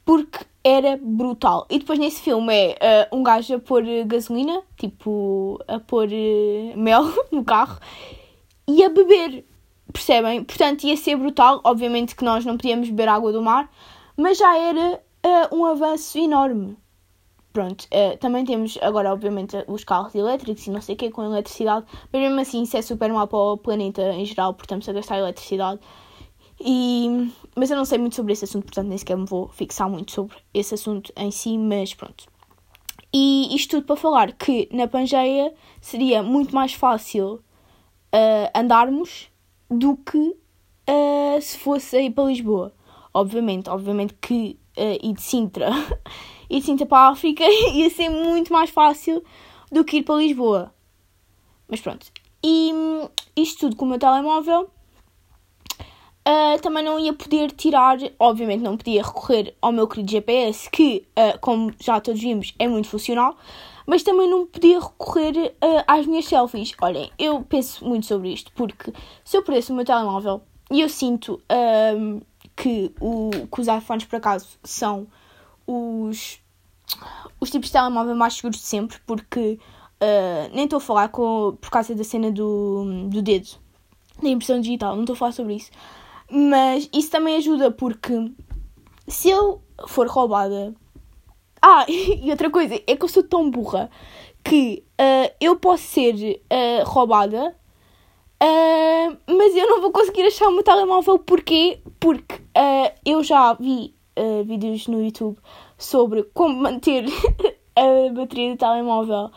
porque 0.05 0.45
era 0.65 0.99
brutal. 1.01 1.67
E 1.71 1.79
depois 1.79 1.99
nesse 1.99 2.23
filme 2.23 2.53
é 2.53 3.09
uh, 3.13 3.17
um 3.17 3.23
gajo 3.23 3.55
a 3.55 3.59
pôr 3.59 3.85
gasolina, 4.07 4.63
tipo, 4.77 5.63
a 5.69 5.79
pôr 5.79 6.09
uh, 6.09 6.79
mel 6.79 7.05
no 7.31 7.45
carro 7.45 7.79
e 8.67 8.83
a 8.85 8.89
beber, 8.89 9.45
percebem? 9.93 10.45
Portanto, 10.45 10.85
ia 10.85 10.97
ser 10.97 11.17
brutal. 11.17 11.61
Obviamente 11.65 12.15
que 12.15 12.25
nós 12.25 12.45
não 12.45 12.57
podíamos 12.57 12.89
beber 12.89 13.09
água 13.09 13.33
do 13.33 13.43
mar, 13.43 13.71
mas 14.17 14.39
já 14.39 14.57
era 14.57 15.03
um 15.53 15.65
avanço 15.65 16.19
enorme. 16.19 16.77
Pronto, 17.59 17.87
uh, 17.87 18.17
também 18.19 18.45
temos 18.45 18.79
agora, 18.81 19.13
obviamente, 19.13 19.57
os 19.67 19.83
carros 19.83 20.15
elétricos 20.15 20.65
e 20.65 20.71
não 20.71 20.81
sei 20.81 20.95
o 20.95 20.99
que 20.99 21.11
com 21.11 21.25
eletricidade, 21.25 21.85
mas 22.13 22.23
mesmo 22.23 22.39
assim 22.39 22.63
isso 22.63 22.77
é 22.77 22.83
super 22.83 23.13
mal 23.13 23.27
para 23.27 23.37
o 23.37 23.57
planeta 23.57 24.01
em 24.13 24.25
geral, 24.25 24.55
porque 24.55 24.67
estamos 24.67 24.89
a 24.89 24.93
gastar 24.93 25.19
eletricidade. 25.19 25.81
E, 26.61 27.33
mas 27.57 27.69
eu 27.69 27.77
não 27.77 27.85
sei 27.85 27.99
muito 27.99 28.15
sobre 28.15 28.33
esse 28.33 28.45
assunto, 28.45 28.67
portanto 28.67 28.87
nem 28.87 28.97
sequer 28.97 29.17
me 29.17 29.27
vou 29.27 29.49
fixar 29.49 29.91
muito 29.91 30.13
sobre 30.13 30.37
esse 30.55 30.73
assunto 30.73 31.13
em 31.17 31.33
si, 31.33 31.59
mas 31.59 31.93
pronto. 31.95 32.27
E 33.13 33.53
isto 33.57 33.71
tudo 33.71 33.87
para 33.89 33.97
falar 33.97 34.33
que 34.35 34.69
na 34.73 34.87
Pangeia 34.87 35.53
seria 35.81 36.23
muito 36.23 36.55
mais 36.55 36.75
fácil 36.75 37.41
uh, 38.15 38.51
andarmos 38.55 39.33
do 39.69 39.97
que 39.97 40.17
uh, 40.17 41.43
se 41.43 41.59
fosse 41.59 42.01
ir 42.03 42.11
para 42.11 42.29
Lisboa. 42.29 42.73
Obviamente, 43.13 43.69
obviamente 43.69 44.15
que 44.15 44.57
uh, 44.77 44.99
e 45.03 45.13
de 45.13 45.21
Sintra 45.21 45.71
e 46.51 46.63
Sintra 46.63 46.87
para 46.87 47.09
a 47.09 47.09
África 47.09 47.45
ia 47.75 47.91
ser 47.91 48.09
muito 48.09 48.53
mais 48.53 48.71
fácil 48.71 49.23
do 49.71 49.85
que 49.85 49.99
ir 49.99 50.03
para 50.03 50.17
Lisboa. 50.17 50.73
Mas 51.69 51.81
pronto. 51.81 52.07
E 52.43 52.73
hum, 52.73 53.09
isto 53.37 53.61
tudo 53.61 53.77
com 53.77 53.85
o 53.85 53.89
meu 53.89 53.99
telemóvel. 53.99 54.71
Uh, 56.27 56.61
também 56.61 56.85
não 56.85 56.99
ia 56.99 57.15
poder 57.15 57.51
tirar, 57.53 57.97
obviamente 58.19 58.61
não 58.61 58.77
podia 58.77 59.03
recorrer 59.03 59.55
ao 59.63 59.73
meu 59.73 59.89
querido 59.89 60.11
GPS, 60.11 60.69
que, 60.69 61.07
uh, 61.17 61.39
como 61.41 61.73
já 61.81 61.99
todos 62.01 62.21
vimos, 62.21 62.55
é 62.59 62.69
muito 62.69 62.87
funcional, 62.87 63.35
mas 63.87 64.03
também 64.03 64.29
não 64.29 64.45
podia 64.45 64.79
recorrer 64.79 65.55
uh, 65.55 65.85
às 65.87 66.05
minhas 66.05 66.27
selfies. 66.27 66.75
Olhem, 66.83 67.11
eu 67.19 67.41
penso 67.41 67.83
muito 67.83 68.05
sobre 68.05 68.31
isto, 68.31 68.53
porque 68.55 68.93
se 69.25 69.39
eu 69.39 69.43
perdesse 69.43 69.73
o 69.73 69.75
meu 69.75 69.87
telemóvel 69.87 70.43
e 70.71 70.83
eu 70.83 70.89
sinto 70.91 71.41
que, 72.55 72.93
o, 73.01 73.31
que 73.51 73.61
os 73.63 73.67
iPhones, 73.67 74.05
por 74.05 74.17
acaso, 74.17 74.59
são 74.63 75.07
os, 75.69 76.41
os 77.39 77.51
tipos 77.51 77.69
de 77.69 77.73
telemóvel 77.73 78.15
mais 78.15 78.35
seguros 78.35 78.59
de 78.59 78.67
sempre, 78.67 78.99
porque 79.07 79.59
uh, 80.03 80.55
nem 80.55 80.65
estou 80.65 80.79
a 80.79 80.81
falar 80.81 81.09
com, 81.11 81.57
por 81.61 81.71
causa 81.71 81.95
da 81.95 82.03
cena 82.03 82.33
do, 82.33 83.09
do 83.09 83.21
dedo, 83.21 83.51
da 84.23 84.29
impressão 84.29 84.61
digital, 84.61 84.95
não 84.95 85.03
estou 85.03 85.15
a 85.15 85.17
falar 85.17 85.33
sobre 85.33 85.55
isso. 85.55 85.71
Mas 86.31 86.89
isso 86.93 87.11
também 87.11 87.37
ajuda 87.37 87.71
porque 87.71 88.33
se 89.07 89.31
eu 89.31 89.63
for 89.87 90.07
roubada. 90.09 90.75
Ah, 91.61 91.85
e 91.89 92.31
outra 92.31 92.51
coisa, 92.51 92.75
é 92.75 92.97
que 92.97 93.05
eu 93.05 93.09
sou 93.09 93.23
tão 93.23 93.51
burra 93.51 93.91
que 94.45 94.85
uh, 95.01 95.35
eu 95.41 95.57
posso 95.57 95.83
ser 95.83 96.15
uh, 96.15 96.85
roubada, 96.89 97.55
uh, 98.43 99.19
mas 99.27 99.55
eu 99.55 99.69
não 99.69 99.81
vou 99.81 99.91
conseguir 99.91 100.23
achar 100.23 100.49
o 100.49 100.53
meu 100.53 100.63
telemóvel. 100.63 101.19
Porquê? 101.19 101.81
Porque 102.01 102.41
eu 103.05 103.23
já 103.23 103.53
vi 103.55 103.95
uh, 104.19 104.45
vídeos 104.45 104.89
no 104.89 105.03
YouTube 105.03 105.39
sobre 105.77 106.25
como 106.35 106.63
manter 106.63 107.05
a 107.77 108.13
bateria 108.13 108.51
do 108.51 108.59
telemóvel 108.59 109.31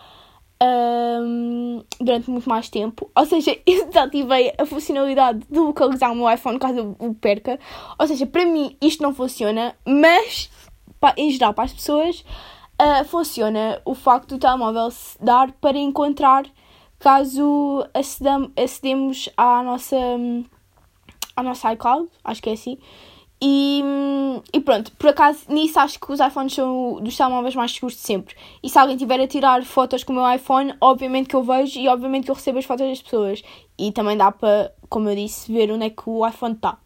um, 0.62 1.84
durante 2.00 2.30
muito 2.30 2.48
mais 2.48 2.70
tempo. 2.70 3.10
Ou 3.16 3.26
seja, 3.26 3.58
eu 3.66 3.88
desativei 3.88 4.54
a 4.58 4.66
funcionalidade 4.66 5.40
de 5.50 5.60
localizar 5.60 6.12
o 6.12 6.16
meu 6.16 6.30
iPhone 6.30 6.60
caso 6.60 6.78
eu 6.78 6.96
o 7.00 7.14
perca. 7.14 7.60
Ou 8.00 8.08
seja, 8.08 8.26
para 8.26 8.46
mim 8.46 8.76
isto 8.82 9.02
não 9.02 9.14
funciona, 9.14 9.76
mas 9.86 10.50
em 11.18 11.32
geral 11.32 11.54
para 11.54 11.64
as 11.66 11.74
pessoas 11.74 12.24
uh, 12.82 13.06
funciona 13.06 13.82
o 13.86 13.96
facto 13.96 14.30
do 14.30 14.40
telemóvel 14.40 14.92
se 14.92 15.18
dar 15.24 15.52
para 15.54 15.78
encontrar 15.78 16.46
caso 17.00 17.84
acedam, 17.94 18.52
acedemos 18.56 19.28
à 19.36 19.64
nossa, 19.64 19.98
à 21.36 21.42
nossa 21.42 21.74
iCloud, 21.74 22.08
acho 22.24 22.42
que 22.42 22.50
é 22.52 22.54
assim. 22.54 22.78
E, 23.44 23.84
e 24.54 24.60
pronto, 24.60 24.92
por 24.92 25.10
acaso 25.10 25.40
nisso 25.50 25.80
acho 25.80 26.00
que 26.00 26.12
os 26.12 26.20
iPhones 26.20 26.54
são 26.54 27.02
dos 27.02 27.18
telemóveis 27.18 27.56
mais 27.56 27.72
seguros 27.72 27.96
de 27.96 28.02
sempre. 28.02 28.36
E 28.62 28.70
se 28.70 28.78
alguém 28.78 28.96
tiver 28.96 29.20
a 29.20 29.28
tirar 29.28 29.64
fotos 29.64 30.04
com 30.04 30.14
o 30.14 30.16
meu 30.18 30.32
iPhone, 30.32 30.76
obviamente 30.80 31.28
que 31.28 31.36
eu 31.36 31.44
vejo 31.44 31.80
e 31.80 31.88
obviamente 31.88 32.26
que 32.26 32.32
eu 32.32 32.36
recebo 32.36 32.60
as 32.60 32.66
fotos 32.66 32.88
das 32.88 33.02
pessoas. 33.02 33.42
E 33.80 33.92
também 33.92 34.16
dá 34.16 34.32
para, 34.32 34.72
como 34.88 35.10
eu 35.10 35.16
disse, 35.16 35.52
ver 35.52 35.72
onde 35.72 35.86
é 35.86 35.90
que 35.90 36.04
o 36.06 36.28
iPhone 36.28 36.54
está. 36.54 36.78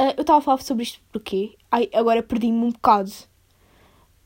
Uh, 0.00 0.14
eu 0.16 0.20
estava 0.20 0.38
a 0.38 0.42
falar 0.42 0.62
sobre 0.62 0.84
isto 0.84 1.00
porque 1.10 1.56
Ai, 1.72 1.90
agora 1.92 2.22
perdi-me 2.22 2.64
um 2.64 2.70
bocado. 2.70 3.10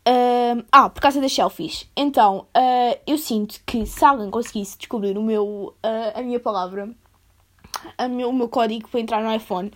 Uh, 0.07 0.63
ah, 0.71 0.91
por 0.91 1.01
causa 1.01 1.19
das 1.19 1.33
selfies. 1.33 1.91
Então, 1.97 2.47
uh, 2.55 3.01
eu 3.07 3.17
sinto 3.17 3.61
que 3.65 3.87
se 3.87 4.05
alguém 4.05 4.31
conseguisse 4.31 4.77
descobrir 4.77 5.17
o 5.17 5.23
meu, 5.23 5.75
a 6.15 6.21
minha 6.21 6.39
palavra, 6.39 6.95
a 7.97 8.07
meu, 8.07 8.29
o 8.29 8.33
meu 8.35 8.51
código 8.51 8.87
para 8.89 9.01
entrar 9.01 9.23
no 9.23 9.35
iPhone 9.35 9.73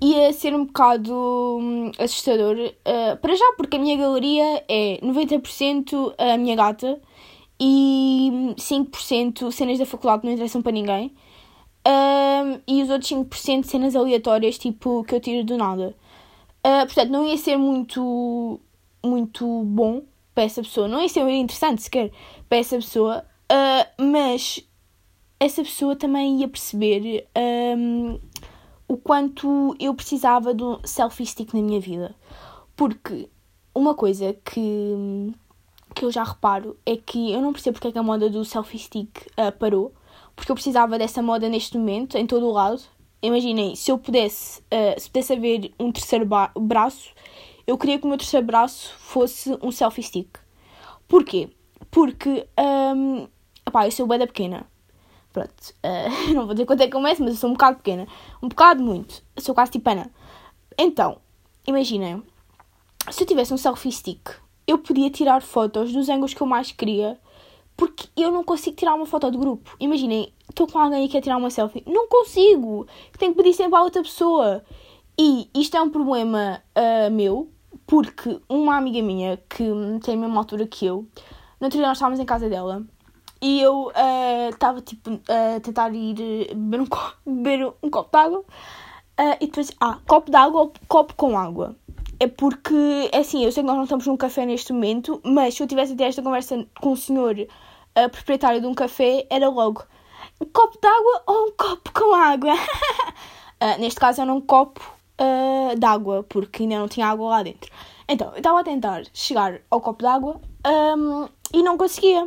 ia 0.00 0.32
ser 0.32 0.54
um 0.54 0.64
bocado 0.64 1.14
hum, 1.60 1.90
assustador. 1.98 2.56
Uh, 2.56 3.16
para 3.20 3.34
já, 3.34 3.44
porque 3.56 3.76
a 3.76 3.80
minha 3.80 3.96
galeria 3.96 4.64
é 4.68 4.98
90% 5.02 6.14
a 6.18 6.36
minha 6.36 6.56
gata 6.56 7.00
e 7.60 8.54
5% 8.56 9.50
cenas 9.50 9.78
da 9.78 9.86
faculdade 9.86 10.20
que 10.20 10.26
não 10.26 10.34
interessam 10.34 10.62
para 10.62 10.72
ninguém. 10.72 11.14
Uh, 11.86 12.60
e 12.66 12.82
os 12.82 12.90
outros 12.90 13.10
5% 13.10 13.64
cenas 13.64 13.96
aleatórias, 13.96 14.58
tipo, 14.58 15.04
que 15.04 15.14
eu 15.14 15.20
tiro 15.20 15.44
do 15.44 15.56
nada. 15.56 15.94
Uh, 16.66 16.84
portanto, 16.86 17.10
não 17.10 17.24
ia 17.26 17.36
ser 17.36 17.56
muito, 17.56 18.60
muito 19.04 19.62
bom 19.64 20.02
para 20.34 20.44
essa 20.44 20.62
pessoa. 20.62 20.88
Não 20.88 21.00
ia 21.00 21.08
ser 21.08 21.28
interessante 21.28 21.82
sequer 21.82 22.10
para 22.48 22.58
essa 22.58 22.76
pessoa. 22.76 23.24
Uh, 23.50 24.02
mas 24.02 24.62
essa 25.40 25.62
pessoa 25.62 25.96
também 25.96 26.40
ia 26.40 26.48
perceber 26.48 27.26
o 28.88 28.96
quanto 28.96 29.76
eu 29.78 29.94
precisava 29.94 30.54
de 30.54 30.64
um 30.64 30.80
selfie 30.82 31.26
stick 31.26 31.52
na 31.52 31.60
minha 31.60 31.78
vida. 31.78 32.14
Porque 32.74 33.28
uma 33.74 33.94
coisa 33.94 34.34
que, 34.44 35.32
que 35.94 36.04
eu 36.04 36.10
já 36.10 36.24
reparo 36.24 36.76
é 36.86 36.96
que 36.96 37.30
eu 37.30 37.42
não 37.42 37.52
percebo 37.52 37.74
porque 37.74 37.88
é 37.88 37.92
que 37.92 37.98
a 37.98 38.02
moda 38.02 38.30
do 38.30 38.44
selfie 38.44 38.78
stick 38.78 39.26
uh, 39.32 39.52
parou. 39.58 39.92
Porque 40.34 40.50
eu 40.50 40.56
precisava 40.56 40.98
dessa 40.98 41.22
moda 41.22 41.48
neste 41.48 41.76
momento, 41.76 42.16
em 42.16 42.26
todo 42.26 42.46
o 42.46 42.52
lado. 42.52 42.80
Imaginem, 43.20 43.76
se 43.76 43.90
eu 43.90 43.98
pudesse, 43.98 44.60
uh, 44.62 44.98
se 44.98 45.10
pudesse 45.10 45.34
haver 45.34 45.72
um 45.78 45.92
terceiro 45.92 46.26
braço, 46.58 47.10
eu 47.66 47.76
queria 47.76 47.98
que 47.98 48.06
o 48.06 48.08
meu 48.08 48.16
terceiro 48.16 48.46
braço 48.46 48.94
fosse 48.98 49.58
um 49.60 49.70
selfie 49.70 50.02
stick. 50.02 50.38
Porquê? 51.06 51.50
Porque, 51.90 52.48
um, 52.96 53.28
opá, 53.66 53.86
eu 53.86 53.92
sou 53.92 54.06
bué 54.06 54.18
da 54.18 54.26
pequena. 54.26 54.66
Pronto, 55.38 55.72
uh, 55.84 56.34
não 56.34 56.46
vou 56.46 56.54
dizer 56.54 56.66
quanto 56.66 56.82
é 56.82 56.88
que 56.88 56.96
eu 56.96 57.00
meço, 57.00 57.22
mas 57.22 57.34
eu 57.34 57.38
sou 57.38 57.50
um 57.50 57.52
bocado 57.52 57.76
pequena. 57.76 58.08
Um 58.42 58.48
bocado 58.48 58.82
muito. 58.82 59.22
Eu 59.36 59.42
sou 59.42 59.54
quase 59.54 59.70
tipo 59.70 59.88
Ana. 59.88 60.10
Então, 60.76 61.18
imaginem, 61.64 62.24
se 63.08 63.22
eu 63.22 63.26
tivesse 63.26 63.54
um 63.54 63.56
selfie 63.56 63.92
stick, 63.92 64.30
eu 64.66 64.78
podia 64.78 65.08
tirar 65.10 65.40
fotos 65.40 65.92
dos 65.92 66.08
ângulos 66.08 66.34
que 66.34 66.40
eu 66.40 66.46
mais 66.46 66.72
queria, 66.72 67.20
porque 67.76 68.08
eu 68.16 68.32
não 68.32 68.42
consigo 68.42 68.74
tirar 68.74 68.94
uma 68.94 69.06
foto 69.06 69.30
de 69.30 69.38
grupo. 69.38 69.76
Imaginem, 69.78 70.32
estou 70.48 70.66
com 70.66 70.78
alguém 70.78 71.04
e 71.04 71.08
quer 71.08 71.20
tirar 71.20 71.36
uma 71.36 71.50
selfie. 71.50 71.84
Não 71.86 72.08
consigo! 72.08 72.88
Tenho 73.16 73.32
que 73.32 73.40
pedir 73.40 73.54
sempre 73.54 73.76
à 73.78 73.82
outra 73.82 74.02
pessoa. 74.02 74.64
E 75.16 75.48
isto 75.54 75.76
é 75.76 75.80
um 75.80 75.90
problema 75.90 76.60
uh, 76.76 77.10
meu, 77.12 77.48
porque 77.86 78.40
uma 78.48 78.76
amiga 78.76 79.00
minha 79.02 79.36
que 79.48 79.64
tem 80.02 80.14
a 80.14 80.18
mesma 80.18 80.38
altura 80.38 80.66
que 80.66 80.84
eu, 80.84 81.06
outro 81.60 81.78
dia 81.78 81.86
nós 81.86 81.96
estávamos 81.96 82.18
em 82.18 82.24
casa 82.24 82.48
dela 82.48 82.84
e 83.40 83.60
eu 83.60 83.92
estava 84.50 84.78
uh, 84.78 84.82
tipo 84.82 85.10
uh, 85.10 85.56
a 85.56 85.60
tentar 85.60 85.94
ir 85.94 86.48
beber 86.54 86.80
um, 86.80 86.86
copo, 86.86 87.16
beber 87.24 87.72
um 87.82 87.90
copo 87.90 88.10
de 88.10 88.24
água 88.24 88.40
uh, 88.40 89.36
e 89.40 89.46
depois, 89.46 89.72
ah, 89.80 89.98
copo 90.06 90.30
de 90.30 90.36
água 90.36 90.62
ou 90.62 90.72
copo 90.86 91.14
com 91.14 91.36
água. 91.36 91.76
É 92.20 92.26
porque, 92.26 93.08
é 93.12 93.18
assim, 93.18 93.44
eu 93.44 93.52
sei 93.52 93.62
que 93.62 93.66
nós 93.66 93.76
não 93.76 93.84
estamos 93.84 94.06
num 94.06 94.16
café 94.16 94.44
neste 94.44 94.72
momento, 94.72 95.20
mas 95.24 95.54
se 95.54 95.62
eu 95.62 95.66
tivesse 95.66 95.92
até 95.92 96.04
esta 96.04 96.22
conversa 96.22 96.66
com 96.80 96.92
o 96.92 96.96
senhor 96.96 97.36
uh, 97.38 98.10
proprietário 98.10 98.60
de 98.60 98.66
um 98.66 98.74
café, 98.74 99.26
era 99.30 99.48
logo 99.48 99.84
um 100.40 100.46
copo 100.46 100.78
de 100.80 100.88
água 100.88 101.22
ou 101.26 101.46
um 101.46 101.52
copo 101.52 101.92
com 101.92 102.14
água. 102.14 102.54
uh, 102.54 103.78
neste 103.78 104.00
caso 104.00 104.20
era 104.20 104.32
um 104.32 104.40
copo 104.40 104.80
uh, 105.20 105.78
de 105.78 105.86
água, 105.86 106.24
porque 106.28 106.64
ainda 106.64 106.78
não 106.78 106.88
tinha 106.88 107.06
água 107.06 107.28
lá 107.28 107.42
dentro. 107.42 107.70
Então, 108.08 108.30
eu 108.32 108.38
estava 108.38 108.60
a 108.60 108.64
tentar 108.64 109.02
chegar 109.12 109.60
ao 109.70 109.80
copo 109.80 110.02
de 110.02 110.08
água 110.08 110.40
um, 110.66 111.28
e 111.52 111.62
não 111.62 111.76
conseguia. 111.76 112.26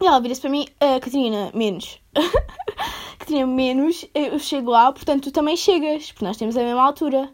E 0.00 0.06
ela 0.06 0.20
vira-se 0.20 0.40
para 0.40 0.50
mim, 0.50 0.66
uh, 0.74 1.00
Catarina, 1.00 1.50
menos. 1.54 2.00
Catarina, 3.18 3.46
menos, 3.46 4.04
eu 4.14 4.38
chego 4.38 4.70
lá, 4.70 4.92
portanto 4.92 5.24
tu 5.24 5.32
também 5.32 5.56
chegas, 5.56 6.12
porque 6.12 6.24
nós 6.24 6.36
temos 6.36 6.56
a 6.56 6.62
mesma 6.62 6.82
altura. 6.82 7.30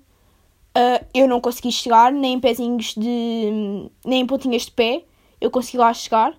Uh, 0.76 1.04
eu 1.12 1.28
não 1.28 1.40
consegui 1.40 1.72
chegar, 1.72 2.12
nem 2.12 2.34
em 2.34 2.40
pezinhos 2.40 2.94
de. 2.94 3.90
nem 4.04 4.20
em 4.20 4.26
pontinhas 4.26 4.62
de 4.62 4.70
pé, 4.70 5.04
eu 5.40 5.50
consegui 5.50 5.78
lá 5.78 5.92
chegar. 5.92 6.34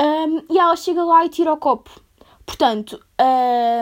Um, 0.00 0.42
e 0.52 0.58
ela 0.58 0.74
chega 0.76 1.04
lá 1.04 1.24
e 1.24 1.28
tira 1.28 1.52
o 1.52 1.56
copo. 1.56 2.00
Portanto, 2.44 3.00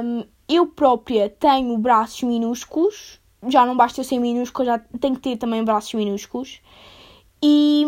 um, 0.05 0.25
eu 0.49 0.67
própria 0.67 1.31
tenho 1.31 1.77
braços 1.79 2.23
minúsculos, 2.23 3.19
já 3.49 3.65
não 3.65 3.77
basta 3.77 4.01
eu 4.01 4.05
ser 4.05 4.19
minúsculo, 4.19 4.67
já 4.67 4.79
tenho 5.01 5.15
que 5.15 5.23
ter 5.23 5.37
também 5.37 5.65
braços 5.65 5.95
minúsculos. 5.95 6.61
E, 7.43 7.85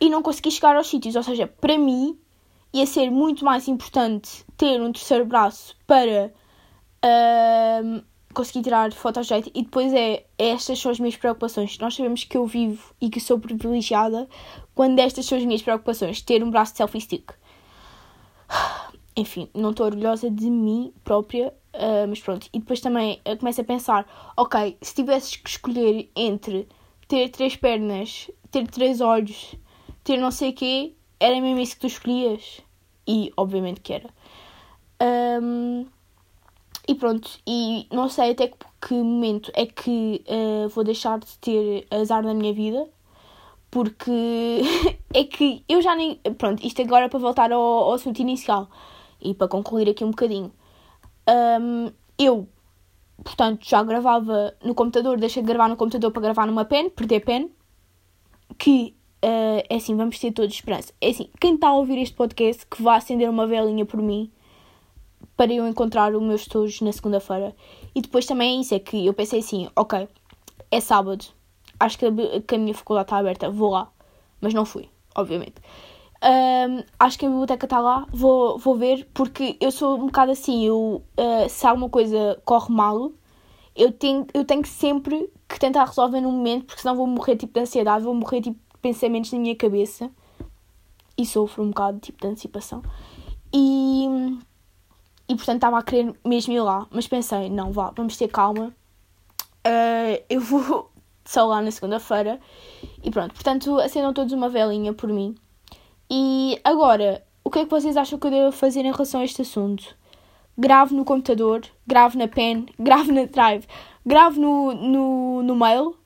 e 0.00 0.08
não 0.08 0.22
consegui 0.22 0.50
chegar 0.50 0.76
aos 0.76 0.88
sítios, 0.88 1.16
ou 1.16 1.22
seja, 1.22 1.46
para 1.46 1.76
mim 1.76 2.16
ia 2.78 2.86
ser 2.86 3.10
muito 3.10 3.44
mais 3.44 3.68
importante 3.68 4.44
ter 4.56 4.80
um 4.80 4.92
terceiro 4.92 5.24
braço 5.24 5.76
para. 5.86 6.32
Conseguir 8.34 8.64
tirar 8.64 8.92
fotos 8.92 9.26
de 9.26 9.28
jeito 9.30 9.50
e 9.54 9.62
depois 9.62 9.94
é 9.94 10.26
estas 10.38 10.78
são 10.78 10.90
as 10.90 11.00
minhas 11.00 11.16
preocupações. 11.16 11.78
Nós 11.78 11.94
sabemos 11.94 12.22
que 12.24 12.36
eu 12.36 12.44
vivo 12.44 12.92
e 13.00 13.08
que 13.08 13.18
sou 13.18 13.38
privilegiada 13.38 14.28
quando 14.74 14.98
estas 14.98 15.24
são 15.24 15.38
as 15.38 15.44
minhas 15.46 15.62
preocupações, 15.62 16.20
ter 16.20 16.44
um 16.44 16.50
braço 16.50 16.72
de 16.72 16.76
selfie 16.76 17.00
stick. 17.00 17.32
Enfim, 19.16 19.48
não 19.54 19.70
estou 19.70 19.86
orgulhosa 19.86 20.30
de 20.30 20.50
mim 20.50 20.92
própria, 21.02 21.48
uh, 21.48 22.06
mas 22.06 22.20
pronto. 22.20 22.46
E 22.52 22.58
depois 22.58 22.80
também 22.80 23.20
uh, 23.26 23.36
começo 23.38 23.60
a 23.62 23.64
pensar: 23.64 24.06
ok, 24.36 24.76
se 24.82 24.94
tivesses 24.94 25.36
que 25.36 25.48
escolher 25.48 26.10
entre 26.14 26.68
ter 27.08 27.30
três 27.30 27.56
pernas, 27.56 28.30
ter 28.50 28.66
três 28.66 29.00
olhos, 29.00 29.54
ter 30.04 30.18
não 30.18 30.30
sei 30.30 30.50
o 30.50 30.52
quê, 30.52 30.94
era 31.18 31.40
mesmo 31.40 31.60
isso 31.60 31.74
que 31.74 31.80
tu 31.80 31.86
escolhias? 31.86 32.60
E 33.06 33.32
obviamente 33.36 33.80
que 33.80 33.92
era. 33.92 34.08
Um, 35.42 35.86
e 36.88 36.94
pronto, 36.94 37.28
e 37.46 37.86
não 37.90 38.08
sei 38.08 38.30
até 38.30 38.52
que, 38.80 38.94
momento 38.94 39.50
é 39.54 39.66
que 39.66 40.24
uh, 40.28 40.68
vou 40.68 40.84
deixar 40.84 41.18
de 41.18 41.38
ter 41.38 41.86
azar 41.90 42.22
na 42.22 42.32
minha 42.32 42.52
vida, 42.52 42.88
porque 43.70 44.62
é 45.12 45.24
que 45.24 45.64
eu 45.68 45.82
já 45.82 45.96
nem. 45.96 46.16
Pronto, 46.38 46.64
isto 46.64 46.80
agora 46.82 47.08
para 47.08 47.18
voltar 47.18 47.52
ao, 47.52 47.60
ao 47.60 47.92
assunto 47.94 48.20
inicial 48.20 48.68
e 49.20 49.34
para 49.34 49.48
concluir 49.48 49.88
aqui 49.88 50.04
um 50.04 50.10
bocadinho. 50.10 50.52
Um, 51.28 51.90
eu, 52.18 52.48
portanto, 53.24 53.68
já 53.68 53.82
gravava 53.82 54.54
no 54.62 54.74
computador, 54.74 55.18
deixei 55.18 55.42
de 55.42 55.48
gravar 55.48 55.68
no 55.68 55.76
computador 55.76 56.12
para 56.12 56.22
gravar 56.22 56.46
numa 56.46 56.64
pen, 56.64 56.88
perder 56.88 57.20
pen, 57.20 57.50
que 58.56 58.95
uh, 59.26 59.66
é 59.68 59.74
assim, 59.74 59.96
vamos 59.96 60.18
ter 60.18 60.30
todos 60.30 60.54
esperança. 60.54 60.92
É 61.00 61.08
assim, 61.08 61.28
quem 61.40 61.54
está 61.54 61.68
a 61.68 61.74
ouvir 61.74 61.98
este 61.98 62.14
podcast 62.14 62.64
que 62.66 62.82
vá 62.82 62.96
acender 62.96 63.28
uma 63.28 63.46
velinha 63.46 63.84
por 63.84 64.00
mim 64.00 64.30
para 65.36 65.52
eu 65.52 65.66
encontrar 65.66 66.14
o 66.14 66.20
meu 66.20 66.36
estojo 66.36 66.84
na 66.84 66.92
segunda-feira. 66.92 67.54
E 67.94 68.00
depois 68.00 68.24
também 68.24 68.56
é 68.56 68.60
isso, 68.60 68.74
é 68.74 68.78
que 68.78 69.04
eu 69.04 69.12
pensei 69.12 69.40
assim, 69.40 69.68
ok, 69.74 70.08
é 70.70 70.80
sábado, 70.80 71.26
acho 71.78 71.98
que 71.98 72.06
a, 72.06 72.58
minha 72.58 72.74
faculdade 72.74 73.06
está 73.06 73.18
aberta, 73.18 73.50
vou 73.50 73.70
lá. 73.70 73.90
Mas 74.40 74.54
não 74.54 74.64
fui, 74.64 74.88
obviamente. 75.14 75.56
Um, 76.22 76.82
acho 76.98 77.18
que 77.18 77.26
a 77.26 77.28
biblioteca 77.28 77.66
está 77.66 77.78
lá, 77.78 78.06
vou, 78.10 78.58
vou 78.58 78.76
ver, 78.76 79.06
porque 79.12 79.56
eu 79.60 79.70
sou 79.70 79.98
um 79.98 80.06
bocado 80.06 80.32
assim, 80.32 80.64
eu, 80.64 81.02
uh, 81.18 81.48
se 81.48 81.66
alguma 81.66 81.90
coisa 81.90 82.40
corre 82.44 82.72
mal, 82.72 83.12
eu 83.74 83.92
tenho, 83.92 84.26
eu 84.32 84.44
tenho 84.44 84.64
sempre 84.66 85.30
que 85.46 85.58
tentar 85.58 85.84
resolver 85.84 86.20
no 86.20 86.32
momento, 86.32 86.64
porque 86.66 86.80
senão 86.80 86.96
vou 86.96 87.06
morrer 87.06 87.36
tipo 87.36 87.52
de 87.52 87.60
ansiedade, 87.60 88.04
vou 88.04 88.14
morrer 88.14 88.40
tipo 88.40 88.58
pensamentos 88.86 89.32
na 89.32 89.38
minha 89.40 89.56
cabeça 89.56 90.08
e 91.18 91.26
sofro 91.26 91.64
um 91.64 91.68
bocado 91.68 91.98
tipo 91.98 92.20
de 92.20 92.28
antecipação. 92.28 92.82
E 93.52 94.06
e 95.28 95.34
portanto 95.34 95.56
estava 95.56 95.78
a 95.78 95.82
querer 95.82 96.14
mesmo 96.24 96.52
ir 96.52 96.60
lá, 96.60 96.86
mas 96.90 97.08
pensei, 97.08 97.50
não, 97.50 97.72
vá, 97.72 97.90
vamos 97.96 98.16
ter 98.16 98.28
calma. 98.28 98.72
Uh, 99.66 100.22
eu 100.30 100.40
vou 100.40 100.88
só 101.24 101.44
lá 101.46 101.60
na 101.60 101.72
segunda-feira. 101.72 102.38
E 103.02 103.10
pronto, 103.10 103.34
portanto, 103.34 103.78
acendam 103.80 104.12
todos 104.12 104.32
uma 104.32 104.48
velinha 104.48 104.92
por 104.92 105.08
mim. 105.08 105.34
E 106.08 106.60
agora, 106.62 107.24
o 107.42 107.50
que 107.50 107.58
é 107.58 107.64
que 107.64 107.70
vocês 107.70 107.96
acham 107.96 108.20
que 108.20 108.26
eu 108.28 108.30
devo 108.30 108.52
fazer 108.52 108.80
em 108.80 108.92
relação 108.92 109.20
a 109.20 109.24
este 109.24 109.42
assunto? 109.42 109.96
Grave 110.56 110.94
no 110.94 111.04
computador, 111.04 111.62
grave 111.84 112.16
na 112.16 112.28
pen, 112.28 112.66
grave 112.78 113.10
na 113.10 113.24
drive, 113.24 113.66
grave 114.06 114.38
no, 114.38 114.72
no, 114.74 115.42
no 115.42 115.56
mail. 115.56 115.96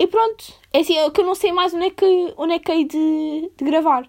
E 0.00 0.06
pronto, 0.06 0.54
é 0.72 0.80
assim, 0.80 0.96
é 0.96 1.10
que 1.10 1.20
eu 1.20 1.26
não 1.26 1.34
sei 1.34 1.52
mais 1.52 1.74
onde 1.74 1.84
é 1.84 1.90
que, 1.90 2.32
onde 2.38 2.54
é 2.54 2.58
que 2.58 2.72
hei 2.72 2.86
de, 2.86 3.52
de 3.54 3.64
gravar. 3.66 4.08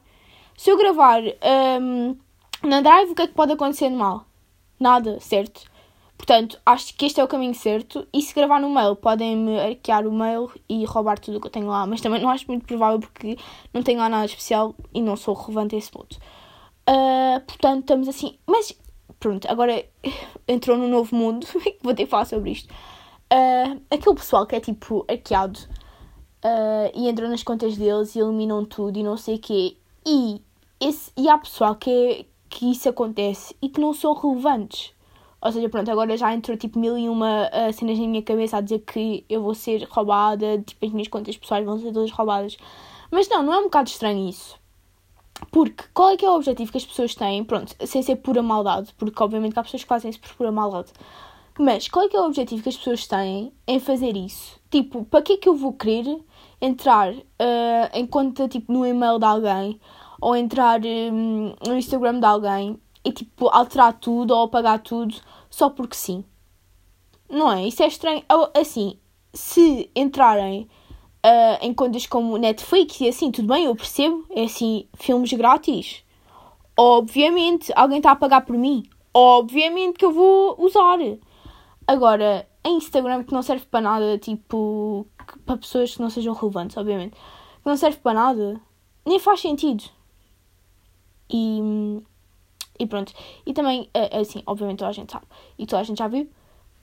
Se 0.56 0.70
eu 0.70 0.78
gravar 0.78 1.22
um, 1.82 2.16
na 2.64 2.80
Drive, 2.80 3.12
o 3.12 3.16
que 3.16 3.24
é 3.24 3.28
que 3.28 3.34
pode 3.34 3.52
acontecer 3.52 3.90
de 3.90 3.96
mal? 3.98 4.26
Nada, 4.80 5.20
certo? 5.20 5.70
Portanto, 6.18 6.58
acho 6.66 6.96
que 6.96 7.08
este 7.08 7.20
é 7.20 7.24
o 7.26 7.28
caminho 7.28 7.54
certo. 7.54 8.08
E 8.14 8.22
se 8.22 8.34
gravar 8.34 8.62
no 8.62 8.70
mail, 8.70 8.96
podem-me 8.96 9.60
arquear 9.60 10.08
o 10.08 10.14
mail 10.14 10.50
e 10.70 10.86
roubar 10.86 11.20
tudo 11.20 11.40
o 11.40 11.42
que 11.42 11.48
eu 11.48 11.52
tenho 11.52 11.68
lá. 11.68 11.86
Mas 11.86 12.00
também 12.00 12.22
não 12.22 12.30
acho 12.30 12.48
muito 12.48 12.66
provável 12.66 13.02
porque 13.02 13.38
não 13.74 13.84
tenho 13.84 14.00
lá 14.00 14.08
nada 14.08 14.24
especial 14.24 14.74
e 14.94 15.02
não 15.02 15.18
sou 15.18 15.34
relevante 15.34 15.76
a 15.76 15.78
esse 15.78 15.92
ponto. 15.92 16.18
Uh, 16.90 17.42
portanto, 17.46 17.82
estamos 17.82 18.08
assim. 18.08 18.38
Mas 18.48 18.74
pronto, 19.20 19.46
agora 19.52 19.84
entrou 20.48 20.78
no 20.78 20.88
novo 20.88 21.14
mundo. 21.14 21.46
Vou 21.84 21.94
ter 21.94 22.06
que 22.06 22.10
falar 22.10 22.24
sobre 22.24 22.52
isto. 22.52 22.74
Uh, 23.34 23.82
aquele 23.90 24.16
pessoal 24.16 24.46
que 24.46 24.56
é 24.56 24.62
tipo 24.62 25.06
arqueado 25.10 25.60
uh, 26.44 26.92
e 26.94 27.10
entram 27.10 27.30
nas 27.30 27.44
contas 27.44 27.78
deles 27.78 28.16
e 28.16 28.20
eliminam 28.20 28.66
tudo 28.66 28.98
e 28.98 29.04
não 29.04 29.18
sei 29.18 29.36
o 29.36 29.40
quê. 29.40 29.78
E, 30.06 30.42
esse, 30.80 31.12
e 31.18 31.30
há 31.30 31.38
pessoal 31.38 31.76
que 31.76 31.90
é, 31.90 32.26
que 32.50 32.72
isso 32.72 32.90
acontece 32.90 33.56
e 33.62 33.70
que 33.70 33.80
não 33.80 33.94
são 33.94 34.14
relevantes. 34.14 34.94
Ou 35.42 35.52
seja, 35.52 35.70
pronto, 35.70 35.90
agora 35.90 36.16
já 36.16 36.34
entrou 36.34 36.56
tipo 36.56 36.78
mil 36.78 36.98
e 36.98 37.10
uma 37.10 37.48
uh, 37.48 37.74
cenas 37.74 37.98
na 37.98 38.06
minha 38.06 38.22
cabeça 38.22 38.58
a 38.58 38.62
dizer 38.62 38.80
que 38.80 39.26
eu 39.28 39.42
vou 39.42 39.56
ser 39.56 39.88
roubada, 39.90 40.60
tipo 40.60 40.86
as 40.86 40.92
minhas 40.92 41.08
contas 41.08 41.36
pessoais 41.36 41.66
vão 41.66 41.80
ser 41.80 41.92
todas 41.92 42.12
roubadas. 42.12 42.58
Mas 43.10 43.28
não, 43.28 43.42
não 43.42 43.54
é 43.54 43.58
um 43.58 43.64
bocado 43.64 43.90
estranho 43.90 44.30
isso. 44.30 44.60
Porque 45.52 45.84
qual 45.94 46.12
é 46.12 46.18
que 46.18 46.26
é 46.26 46.30
o 46.30 46.36
objetivo 46.36 46.72
que 46.72 46.78
as 46.78 46.86
pessoas 46.86 47.16
têm? 47.16 47.44
Pronto, 47.44 47.76
sem 47.86 48.04
ser 48.04 48.18
pura 48.18 48.44
maldade, 48.44 48.94
porque 48.98 49.22
obviamente 49.24 49.58
há 49.58 49.64
pessoas 49.64 49.84
que 49.84 49.90
fazem 49.90 50.12
isso 50.12 50.20
por 50.20 50.34
pura 50.36 50.52
maldade. 50.52 50.92
Mas 51.58 51.88
qual 51.88 52.06
é 52.06 52.10
que 52.10 52.16
é 52.16 52.22
o 52.22 52.26
objetivo 52.26 52.62
que 52.62 52.70
as 52.70 52.78
pessoas 52.78 53.08
têm 53.08 53.52
em 53.68 53.80
fazer 53.80 54.16
isso? 54.16 54.60
Tipo, 54.70 55.04
para 55.06 55.22
que 55.22 55.34
é 55.34 55.38
que 55.38 55.50
eu 55.50 55.56
vou 55.56 55.74
querer 55.74 56.20
entrar 56.62 57.12
uh, 57.14 57.90
em 57.94 58.06
conta, 58.06 58.48
tipo, 58.48 58.72
no 58.72 58.86
e-mail 58.86 59.18
de 59.18 59.26
alguém 59.26 59.80
ou 60.22 60.36
entrar 60.36 60.80
um, 60.86 61.56
no 61.68 61.76
Instagram 61.76 62.20
de 62.20 62.26
alguém 62.26 62.80
e 63.04 63.12
tipo 63.12 63.50
alterar 63.50 63.94
tudo 63.94 64.36
ou 64.36 64.44
apagar 64.44 64.80
tudo 64.80 65.16
só 65.50 65.70
porque 65.70 65.96
sim. 65.96 66.24
Não 67.28 67.52
é? 67.52 67.66
Isso 67.68 67.82
é 67.82 67.88
estranho. 67.88 68.24
Assim, 68.54 69.00
se 69.34 69.90
entrarem 69.96 70.68
uh, 71.26 71.58
em 71.66 71.74
contas 71.74 72.06
como 72.06 72.38
Netflix 72.38 73.02
e 73.02 73.08
assim, 73.08 73.32
tudo 73.32 73.48
bem, 73.48 73.66
eu 73.66 73.76
percebo. 73.76 74.26
É 74.30 74.44
assim, 74.44 74.88
filmes 74.94 75.34
grátis. 75.34 76.04
Obviamente, 76.78 77.72
alguém 77.76 77.98
está 77.98 78.12
a 78.12 78.16
pagar 78.16 78.42
por 78.42 78.58
mim. 78.58 78.84
Obviamente 79.14 79.98
que 79.98 80.06
eu 80.06 80.12
vou 80.12 80.56
usar. 80.60 81.00
Agora, 81.88 82.48
em 82.64 82.78
Instagram 82.78 83.24
que 83.24 83.34
não 83.34 83.42
serve 83.42 83.66
para 83.66 83.82
nada, 83.82 84.18
tipo, 84.18 85.08
para 85.46 85.58
pessoas 85.58 85.96
que 85.96 86.02
não 86.02 86.10
sejam 86.10 86.34
relevantes, 86.34 86.78
obviamente, 86.78 87.14
que 87.14 87.66
não 87.66 87.78
serve 87.78 87.98
para 87.98 88.14
nada, 88.14 88.62
nem 89.06 89.20
faz 89.20 89.40
sentido. 89.40 89.84
E, 91.30 92.02
e 92.80 92.86
pronto. 92.86 93.14
E 93.46 93.54
também, 93.54 93.90
eh, 93.94 94.20
assim, 94.20 94.44
obviamente 94.46 94.80
toda 94.80 94.90
a 94.90 94.94
gente 94.94 95.12
sabe, 95.12 95.26
e 95.58 95.66
toda 95.66 95.82
a 95.82 95.86
gente 95.86 95.98
já 95.98 96.08
viu, 96.08 96.30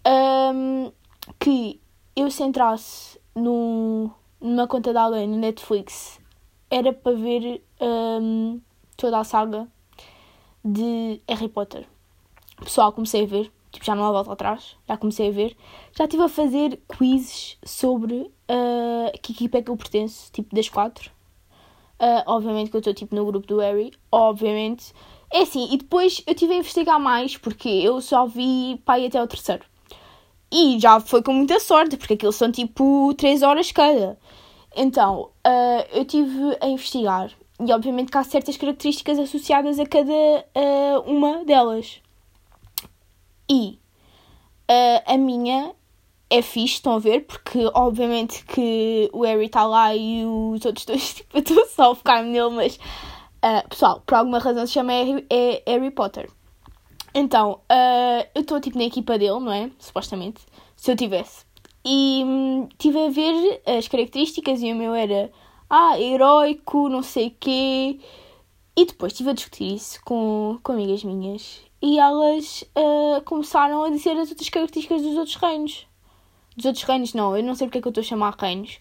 um, 0.06 0.92
que 1.38 1.80
eu 2.16 2.30
se 2.30 2.42
entrasse 2.42 3.20
numa 3.34 4.66
conta 4.68 4.92
de 4.92 4.98
alguém 4.98 5.28
no 5.28 5.36
Netflix 5.36 6.20
era 6.70 6.92
para 6.92 7.12
ver 7.12 7.62
um, 7.80 8.60
toda 8.96 9.18
a 9.18 9.24
saga 9.24 9.68
de 10.64 11.20
Harry 11.28 11.48
Potter. 11.48 11.86
Pessoal, 12.56 12.92
comecei 12.92 13.24
a 13.24 13.26
ver, 13.26 13.52
tipo, 13.78 13.86
já 13.86 13.94
não 13.94 14.04
há 14.04 14.12
volta 14.12 14.32
atrás, 14.32 14.76
já 14.86 14.96
comecei 14.96 15.28
a 15.28 15.32
ver. 15.32 15.56
Já 15.96 16.04
estive 16.04 16.24
a 16.24 16.28
fazer 16.28 16.80
quizzes 16.88 17.56
sobre 17.64 18.14
uh, 18.14 19.18
que 19.22 19.32
equipa 19.32 19.58
é 19.58 19.62
que 19.62 19.70
eu 19.70 19.76
pertenço, 19.76 20.30
tipo, 20.32 20.54
das 20.54 20.68
quatro. 20.68 21.10
Uh, 22.00 22.22
obviamente 22.26 22.70
que 22.70 22.76
eu 22.76 22.80
estou, 22.80 22.94
tipo, 22.94 23.14
no 23.14 23.24
grupo 23.24 23.46
do 23.46 23.58
Harry, 23.58 23.92
obviamente. 24.10 24.92
É 25.32 25.42
assim, 25.42 25.68
e 25.72 25.76
depois 25.76 26.22
eu 26.26 26.32
estive 26.32 26.54
a 26.54 26.56
investigar 26.56 27.00
mais, 27.00 27.36
porque 27.36 27.68
eu 27.68 28.00
só 28.00 28.26
vi 28.26 28.80
pai 28.84 29.06
até 29.06 29.22
o 29.22 29.26
terceiro. 29.26 29.64
E 30.50 30.78
já 30.80 30.98
foi 31.00 31.22
com 31.22 31.32
muita 31.32 31.60
sorte, 31.60 31.96
porque 31.96 32.14
aqueles 32.14 32.34
são 32.34 32.50
tipo 32.50 33.14
3 33.14 33.42
horas 33.42 33.70
cada. 33.70 34.18
Então, 34.76 35.30
uh, 35.46 35.86
eu 35.92 36.04
tive 36.04 36.56
a 36.60 36.68
investigar. 36.68 37.30
E 37.60 37.72
obviamente 37.72 38.10
que 38.10 38.18
há 38.18 38.24
certas 38.24 38.56
características 38.56 39.18
associadas 39.18 39.78
a 39.78 39.86
cada 39.86 40.12
uma 41.06 41.44
delas. 41.44 42.00
E 43.50 43.78
uh, 44.70 45.02
a 45.06 45.16
minha 45.16 45.74
é 46.30 46.42
fixe, 46.42 46.74
estão 46.74 46.94
a 46.94 46.98
ver? 46.98 47.26
Porque 47.26 47.70
obviamente 47.74 48.44
que 48.44 49.08
o 49.12 49.22
Harry 49.22 49.46
está 49.46 49.64
lá 49.66 49.94
e 49.94 50.24
os 50.24 50.64
outros 50.64 50.84
dois, 50.84 51.14
tipo, 51.14 51.36
eu 51.36 51.40
estou 51.40 51.66
só 51.66 51.92
a 51.92 51.94
focar 51.94 52.22
nele, 52.22 52.50
mas 52.50 52.76
uh, 52.76 53.68
pessoal, 53.68 54.02
por 54.04 54.14
alguma 54.14 54.38
razão 54.38 54.66
se 54.66 54.72
chama 54.72 54.92
Harry, 54.92 55.26
é 55.30 55.62
Harry 55.66 55.90
Potter. 55.90 56.30
Então, 57.14 57.60
uh, 57.70 58.28
eu 58.34 58.42
estou 58.42 58.60
tipo 58.60 58.78
na 58.78 58.84
equipa 58.84 59.18
dele, 59.18 59.40
não 59.40 59.52
é? 59.52 59.70
Supostamente. 59.78 60.42
Se 60.76 60.92
eu 60.92 60.96
tivesse. 60.96 61.46
E 61.84 62.22
hum, 62.24 62.68
tive 62.78 63.06
a 63.06 63.10
ver 63.10 63.62
as 63.66 63.88
características 63.88 64.60
e 64.62 64.72
o 64.72 64.76
meu 64.76 64.94
era 64.94 65.30
ah, 65.70 65.98
heróico, 65.98 66.88
não 66.88 67.02
sei 67.02 67.30
quê. 67.30 67.98
E 68.76 68.84
depois 68.86 69.12
estive 69.12 69.30
a 69.30 69.32
discutir 69.32 69.74
isso 69.74 70.00
com, 70.04 70.58
com 70.62 70.72
amigas 70.72 71.02
minhas. 71.02 71.60
E 71.80 71.98
elas 71.98 72.64
uh, 72.76 73.22
começaram 73.24 73.84
a 73.84 73.90
dizer 73.90 74.16
as 74.16 74.30
outras 74.30 74.48
características 74.48 75.02
dos 75.02 75.16
outros 75.16 75.36
reinos. 75.36 75.86
Dos 76.56 76.66
outros 76.66 76.84
reinos, 76.84 77.14
não, 77.14 77.36
eu 77.36 77.42
não 77.42 77.54
sei 77.54 77.68
porque 77.68 77.78
é 77.78 77.80
que 77.80 77.88
eu 77.88 77.90
estou 77.90 78.02
a 78.02 78.04
chamar 78.04 78.34
reinos. 78.36 78.78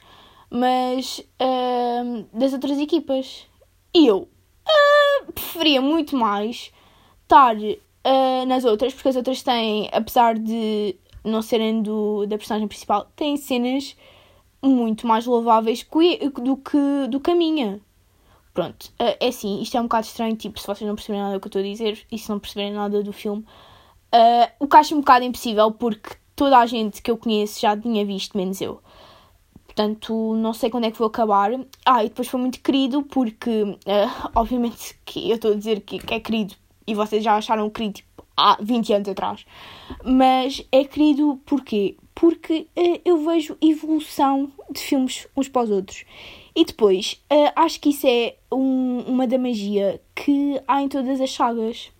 Mas 0.49 1.19
uh, 1.19 2.25
das 2.33 2.53
outras 2.53 2.79
equipas. 2.79 3.45
E 3.93 4.07
eu 4.07 4.27
uh, 4.27 5.31
preferia 5.31 5.81
muito 5.81 6.15
mais 6.15 6.71
estar 7.23 7.55
uh, 7.55 8.45
nas 8.47 8.65
outras, 8.65 8.93
porque 8.93 9.09
as 9.09 9.15
outras 9.15 9.43
têm, 9.43 9.89
apesar 9.91 10.37
de 10.37 10.95
não 11.23 11.41
serem 11.41 11.81
do, 11.81 12.25
da 12.25 12.37
personagem 12.37 12.67
principal, 12.67 13.05
têm 13.15 13.37
cenas 13.37 13.95
muito 14.61 15.05
mais 15.05 15.25
louváveis 15.25 15.85
do 16.41 16.57
que, 16.57 17.07
do 17.07 17.19
que 17.19 17.31
a 17.31 17.35
minha. 17.35 17.79
Pronto, 18.57 18.87
uh, 18.99 19.15
é 19.19 19.27
assim, 19.27 19.61
isto 19.61 19.77
é 19.77 19.79
um 19.79 19.83
bocado 19.83 20.07
estranho, 20.07 20.35
tipo, 20.35 20.59
se 20.59 20.65
vocês 20.65 20.87
não 20.87 20.95
perceberem 20.95 21.21
nada 21.21 21.35
do 21.35 21.39
que 21.39 21.45
eu 21.45 21.49
estou 21.49 21.59
a 21.59 21.63
dizer 21.63 22.03
e 22.11 22.17
se 22.17 22.27
não 22.27 22.39
perceberem 22.39 22.73
nada 22.73 23.03
do 23.03 23.13
filme, 23.13 23.43
uh, 23.43 24.51
o 24.59 24.67
que 24.67 24.75
acho 24.75 24.95
um 24.95 24.99
bocado 24.99 25.23
impossível 25.25 25.71
porque 25.73 26.15
toda 26.35 26.57
a 26.57 26.65
gente 26.65 26.99
que 26.99 27.11
eu 27.11 27.17
conheço 27.17 27.61
já 27.61 27.77
tinha 27.77 28.03
visto, 28.03 28.35
menos 28.35 28.59
eu. 28.59 28.81
Portanto, 29.63 30.33
não 30.37 30.53
sei 30.55 30.71
quando 30.71 30.85
é 30.85 30.91
que 30.91 30.97
vou 30.97 31.05
acabar. 31.05 31.51
Ah, 31.85 32.03
e 32.03 32.09
depois 32.09 32.27
foi 32.27 32.39
muito 32.39 32.59
querido 32.59 33.03
porque, 33.03 33.61
uh, 33.61 33.77
obviamente, 34.33 34.99
que 35.05 35.29
eu 35.29 35.35
estou 35.35 35.51
a 35.51 35.55
dizer 35.55 35.81
que, 35.81 35.99
que 35.99 36.15
é 36.15 36.19
querido 36.19 36.55
e 36.87 36.95
vocês 36.95 37.23
já 37.23 37.37
acharam 37.37 37.69
querido 37.69 37.93
tipo, 37.93 38.25
há 38.35 38.57
20 38.59 38.91
anos 38.91 39.07
atrás. 39.07 39.45
Mas 40.03 40.65
é 40.71 40.83
querido 40.83 41.39
porquê? 41.45 41.95
Porque 42.15 42.67
uh, 42.75 43.01
eu 43.05 43.23
vejo 43.23 43.55
evolução 43.61 44.51
de 44.71 44.79
filmes 44.79 45.27
uns 45.37 45.47
para 45.47 45.61
os 45.61 45.69
outros. 45.69 46.05
E 46.57 46.65
depois, 46.65 47.21
uh, 47.31 47.53
acho 47.55 47.79
que 47.79 47.89
isso 47.89 48.07
é 48.07 48.35
um, 48.51 49.01
uma 49.01 49.27
da 49.27 49.37
magia 49.37 50.01
que 50.15 50.59
há 50.67 50.81
em 50.81 50.89
todas 50.89 51.21
as 51.21 51.31
sagas. 51.31 51.91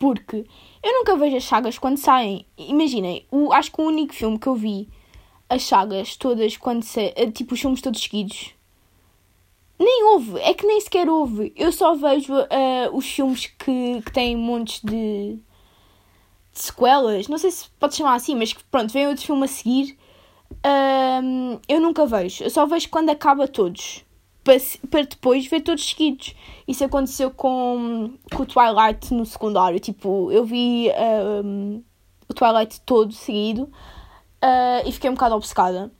Porque 0.00 0.44
eu 0.82 0.92
nunca 0.94 1.16
vejo 1.16 1.36
as 1.36 1.44
sagas 1.44 1.78
quando 1.78 1.96
saem. 1.96 2.44
Imaginem, 2.58 3.24
o, 3.30 3.52
acho 3.52 3.70
que 3.70 3.80
o 3.80 3.84
único 3.84 4.12
filme 4.12 4.36
que 4.36 4.48
eu 4.48 4.56
vi 4.56 4.88
as 5.48 5.62
sagas 5.62 6.16
todas 6.16 6.56
quando 6.56 6.82
se, 6.82 7.12
eh, 7.14 7.30
tipo 7.30 7.54
os 7.54 7.60
filmes 7.60 7.80
todos 7.80 8.02
seguidos 8.02 8.52
nem 9.78 10.04
houve, 10.06 10.40
é 10.40 10.52
que 10.52 10.66
nem 10.66 10.80
sequer 10.80 11.08
houve. 11.08 11.52
Eu 11.54 11.70
só 11.70 11.94
vejo 11.94 12.34
uh, 12.34 12.46
os 12.92 13.08
filmes 13.08 13.46
que, 13.46 14.02
que 14.02 14.12
têm 14.12 14.36
montes 14.36 14.80
de, 14.82 15.34
de, 15.36 15.40
sequelas. 16.52 17.28
Não 17.28 17.38
sei 17.38 17.50
se 17.50 17.70
pode 17.78 17.94
chamar 17.94 18.14
assim, 18.14 18.34
mas 18.34 18.52
que 18.52 18.64
pronto, 18.64 18.92
vem 18.92 19.06
outro 19.06 19.24
filme 19.24 19.44
a 19.44 19.48
seguir. 19.48 19.96
Uh, 20.52 21.60
eu 21.68 21.80
nunca 21.80 22.06
vejo. 22.06 22.44
Eu 22.44 22.50
só 22.50 22.66
vejo 22.66 22.88
quando 22.88 23.10
acaba 23.10 23.46
todos. 23.46 24.04
Para, 24.42 25.02
depois 25.02 25.46
ver 25.46 25.60
todos 25.60 25.84
seguidos. 25.88 26.34
Isso 26.66 26.82
aconteceu 26.82 27.30
com, 27.30 28.14
com 28.34 28.42
o 28.42 28.46
Twilight 28.46 29.12
no 29.12 29.26
secundário. 29.26 29.78
Tipo, 29.78 30.32
eu 30.32 30.44
vi 30.44 30.88
uh, 30.88 31.82
o 32.28 32.34
Twilight 32.34 32.80
todo 32.82 33.12
seguido 33.12 33.70
ah, 34.40 34.82
e 34.84 34.92
fiquei 34.92 35.10
um 35.10 35.14
bocado 35.14 35.34
obcecada. 35.34 35.90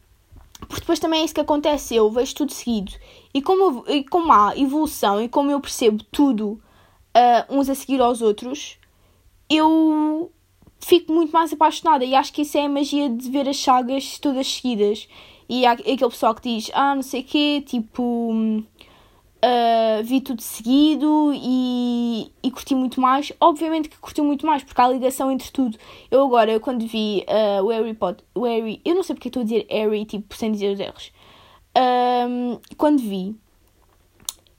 Porque 0.60 0.80
depois 0.80 0.98
também 0.98 1.22
é 1.22 1.24
isso 1.24 1.34
que 1.34 1.40
acontece, 1.40 1.94
eu 1.94 2.10
vejo 2.10 2.34
tudo 2.34 2.52
seguido. 2.52 2.92
E 3.32 3.40
como, 3.40 3.84
e 3.88 4.04
como 4.04 4.32
há 4.32 4.56
evolução 4.56 5.20
e 5.22 5.28
como 5.28 5.50
eu 5.50 5.60
percebo 5.60 6.02
tudo 6.04 6.60
uh, 7.16 7.56
uns 7.56 7.68
a 7.68 7.74
seguir 7.74 8.00
aos 8.00 8.20
outros, 8.20 8.78
eu 9.48 10.32
fico 10.80 11.12
muito 11.12 11.32
mais 11.32 11.52
apaixonada. 11.52 12.04
E 12.04 12.14
acho 12.14 12.32
que 12.32 12.42
isso 12.42 12.56
é 12.58 12.64
a 12.64 12.68
magia 12.68 13.08
de 13.08 13.30
ver 13.30 13.48
as 13.48 13.58
sagas 13.58 14.18
todas 14.18 14.46
seguidas. 14.46 15.08
E 15.48 15.64
há 15.64 15.72
aquele 15.72 15.96
pessoal 15.96 16.34
que 16.34 16.42
diz, 16.42 16.70
ah, 16.74 16.94
não 16.94 17.02
sei 17.02 17.22
o 17.22 17.24
quê, 17.24 17.64
tipo 17.66 18.62
uh, 19.38 20.02
vi 20.04 20.20
tudo 20.20 20.42
seguido 20.42 21.32
e, 21.34 22.30
e 22.42 22.50
curti 22.50 22.74
muito 22.74 23.00
mais. 23.00 23.32
Obviamente 23.40 23.88
que 23.88 23.98
curti 23.98 24.20
muito 24.20 24.46
mais, 24.46 24.62
porque 24.62 24.80
há 24.80 24.88
ligação 24.88 25.30
entre 25.30 25.50
tudo. 25.50 25.78
Eu 26.10 26.24
agora, 26.24 26.58
quando 26.60 26.86
vi 26.86 27.24
uh, 27.28 27.64
o 27.64 27.68
Harry 27.68 27.94
Potter, 27.94 28.24
o 28.34 28.44
Harry, 28.44 28.80
eu 28.84 28.94
não 28.94 29.02
sei 29.02 29.14
porque 29.14 29.28
estou 29.28 29.40
a 29.40 29.44
dizer 29.44 29.66
Harry, 29.70 30.04
tipo, 30.04 30.36
sem 30.36 30.52
dizer 30.52 30.72
os 30.72 30.80
R's. 30.80 31.12
Um, 31.76 32.58
quando 32.76 32.98
vi, 32.98 33.36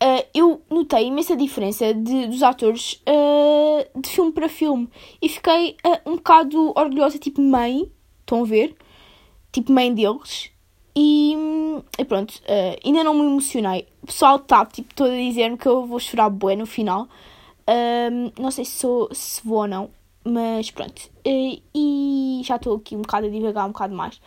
uh, 0.02 0.26
eu 0.34 0.62
notei 0.70 1.08
imensa 1.08 1.36
diferença 1.36 1.94
de, 1.94 2.28
dos 2.28 2.42
atores 2.44 3.02
uh, 3.08 4.00
de 4.00 4.10
filme 4.10 4.32
para 4.32 4.50
filme 4.50 4.90
e 5.22 5.30
fiquei 5.30 5.78
uh, 5.86 6.10
um 6.10 6.16
bocado 6.16 6.74
orgulhosa, 6.76 7.18
tipo 7.18 7.42
mãe, 7.42 7.92
estão 8.22 8.42
a 8.42 8.46
ver? 8.46 8.76
Tipo 9.52 9.72
mãe 9.72 9.94
deles. 9.94 10.52
E, 10.96 11.34
e 11.98 12.04
pronto, 12.04 12.42
ainda 12.84 13.04
não 13.04 13.14
me 13.14 13.22
emocionei. 13.22 13.88
O 14.02 14.08
pessoal 14.08 14.36
está 14.36 14.66
tipo, 14.66 14.94
todo 14.94 15.12
a 15.12 15.16
dizer-me 15.16 15.58
que 15.58 15.68
eu 15.68 15.86
vou 15.86 16.00
chorar 16.00 16.30
bué 16.30 16.56
no 16.56 16.66
final. 16.66 17.08
Uh, 17.70 18.34
não 18.42 18.52
sei 18.52 18.66
se, 18.66 18.72
sou, 18.72 19.08
se 19.14 19.42
vou 19.48 19.60
ou 19.60 19.68
não, 19.68 19.90
mas 20.26 20.72
pronto. 20.72 21.10
E 21.26 22.42
já 22.44 22.58
estou 22.58 22.76
aqui 22.76 22.96
um 22.96 23.02
bocado 23.02 23.28
a 23.28 23.30
divagar 23.30 23.66
um 23.66 23.72
bocado 23.72 23.96
mais. 23.96 24.20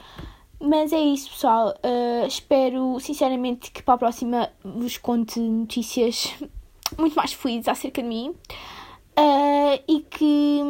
Mas 0.62 0.92
é 0.92 1.00
isso, 1.00 1.30
pessoal. 1.30 1.74
Uh, 1.84 2.26
espero 2.26 2.98
sinceramente 3.00 3.70
que 3.70 3.82
para 3.82 3.94
a 3.94 3.98
próxima 3.98 4.50
vos 4.64 4.96
conte 4.96 5.40
notícias 5.40 6.34
muito 6.96 7.16
mais 7.16 7.32
fluidas 7.32 7.68
acerca 7.68 8.00
de 8.00 8.08
mim. 8.08 8.34
e 9.88 10.00
que 10.08 10.62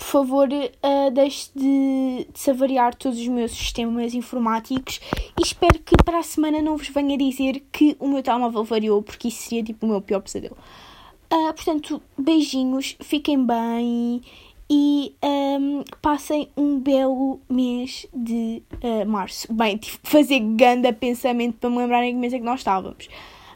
por 0.00 0.06
favor, 0.06 0.48
uh, 0.48 1.10
deixe 1.12 1.50
de, 1.54 2.26
de 2.32 2.40
savariar 2.40 2.94
todos 2.94 3.18
os 3.18 3.28
meus 3.28 3.52
sistemas 3.52 4.14
informáticos 4.14 4.98
e 5.38 5.42
espero 5.42 5.78
que 5.78 5.94
para 6.02 6.18
a 6.18 6.22
semana 6.22 6.62
não 6.62 6.76
vos 6.76 6.88
venha 6.88 7.18
dizer 7.18 7.62
que 7.70 7.96
o 8.00 8.08
meu 8.08 8.22
telemóvel 8.22 8.64
variou, 8.64 9.02
porque 9.02 9.28
isso 9.28 9.42
seria 9.42 9.62
tipo 9.62 9.84
o 9.84 9.88
meu 9.90 10.00
pior 10.00 10.20
pesadelo. 10.20 10.56
Uh, 11.32 11.52
portanto, 11.52 12.02
beijinhos, 12.18 12.96
fiquem 13.00 13.44
bem 13.44 14.22
e 14.70 15.16
um, 15.24 15.82
passem 16.00 16.48
um 16.56 16.78
belo 16.78 17.40
mês 17.50 18.06
de 18.14 18.62
uh, 18.84 19.04
março. 19.04 19.52
Bem, 19.52 19.76
tive 19.76 19.98
que 19.98 20.08
fazer 20.08 20.38
ganda 20.38 20.92
pensamento 20.92 21.58
para 21.58 21.68
me 21.68 21.78
lembrarem 21.78 22.14
que 22.14 22.20
mês 22.20 22.32
é 22.32 22.38
que 22.38 22.44
nós 22.44 22.60
estávamos. 22.60 23.08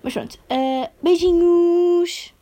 Mas 0.02 0.12
pronto, 0.12 0.34
uh, 0.34 0.90
beijinhos! 1.00 2.33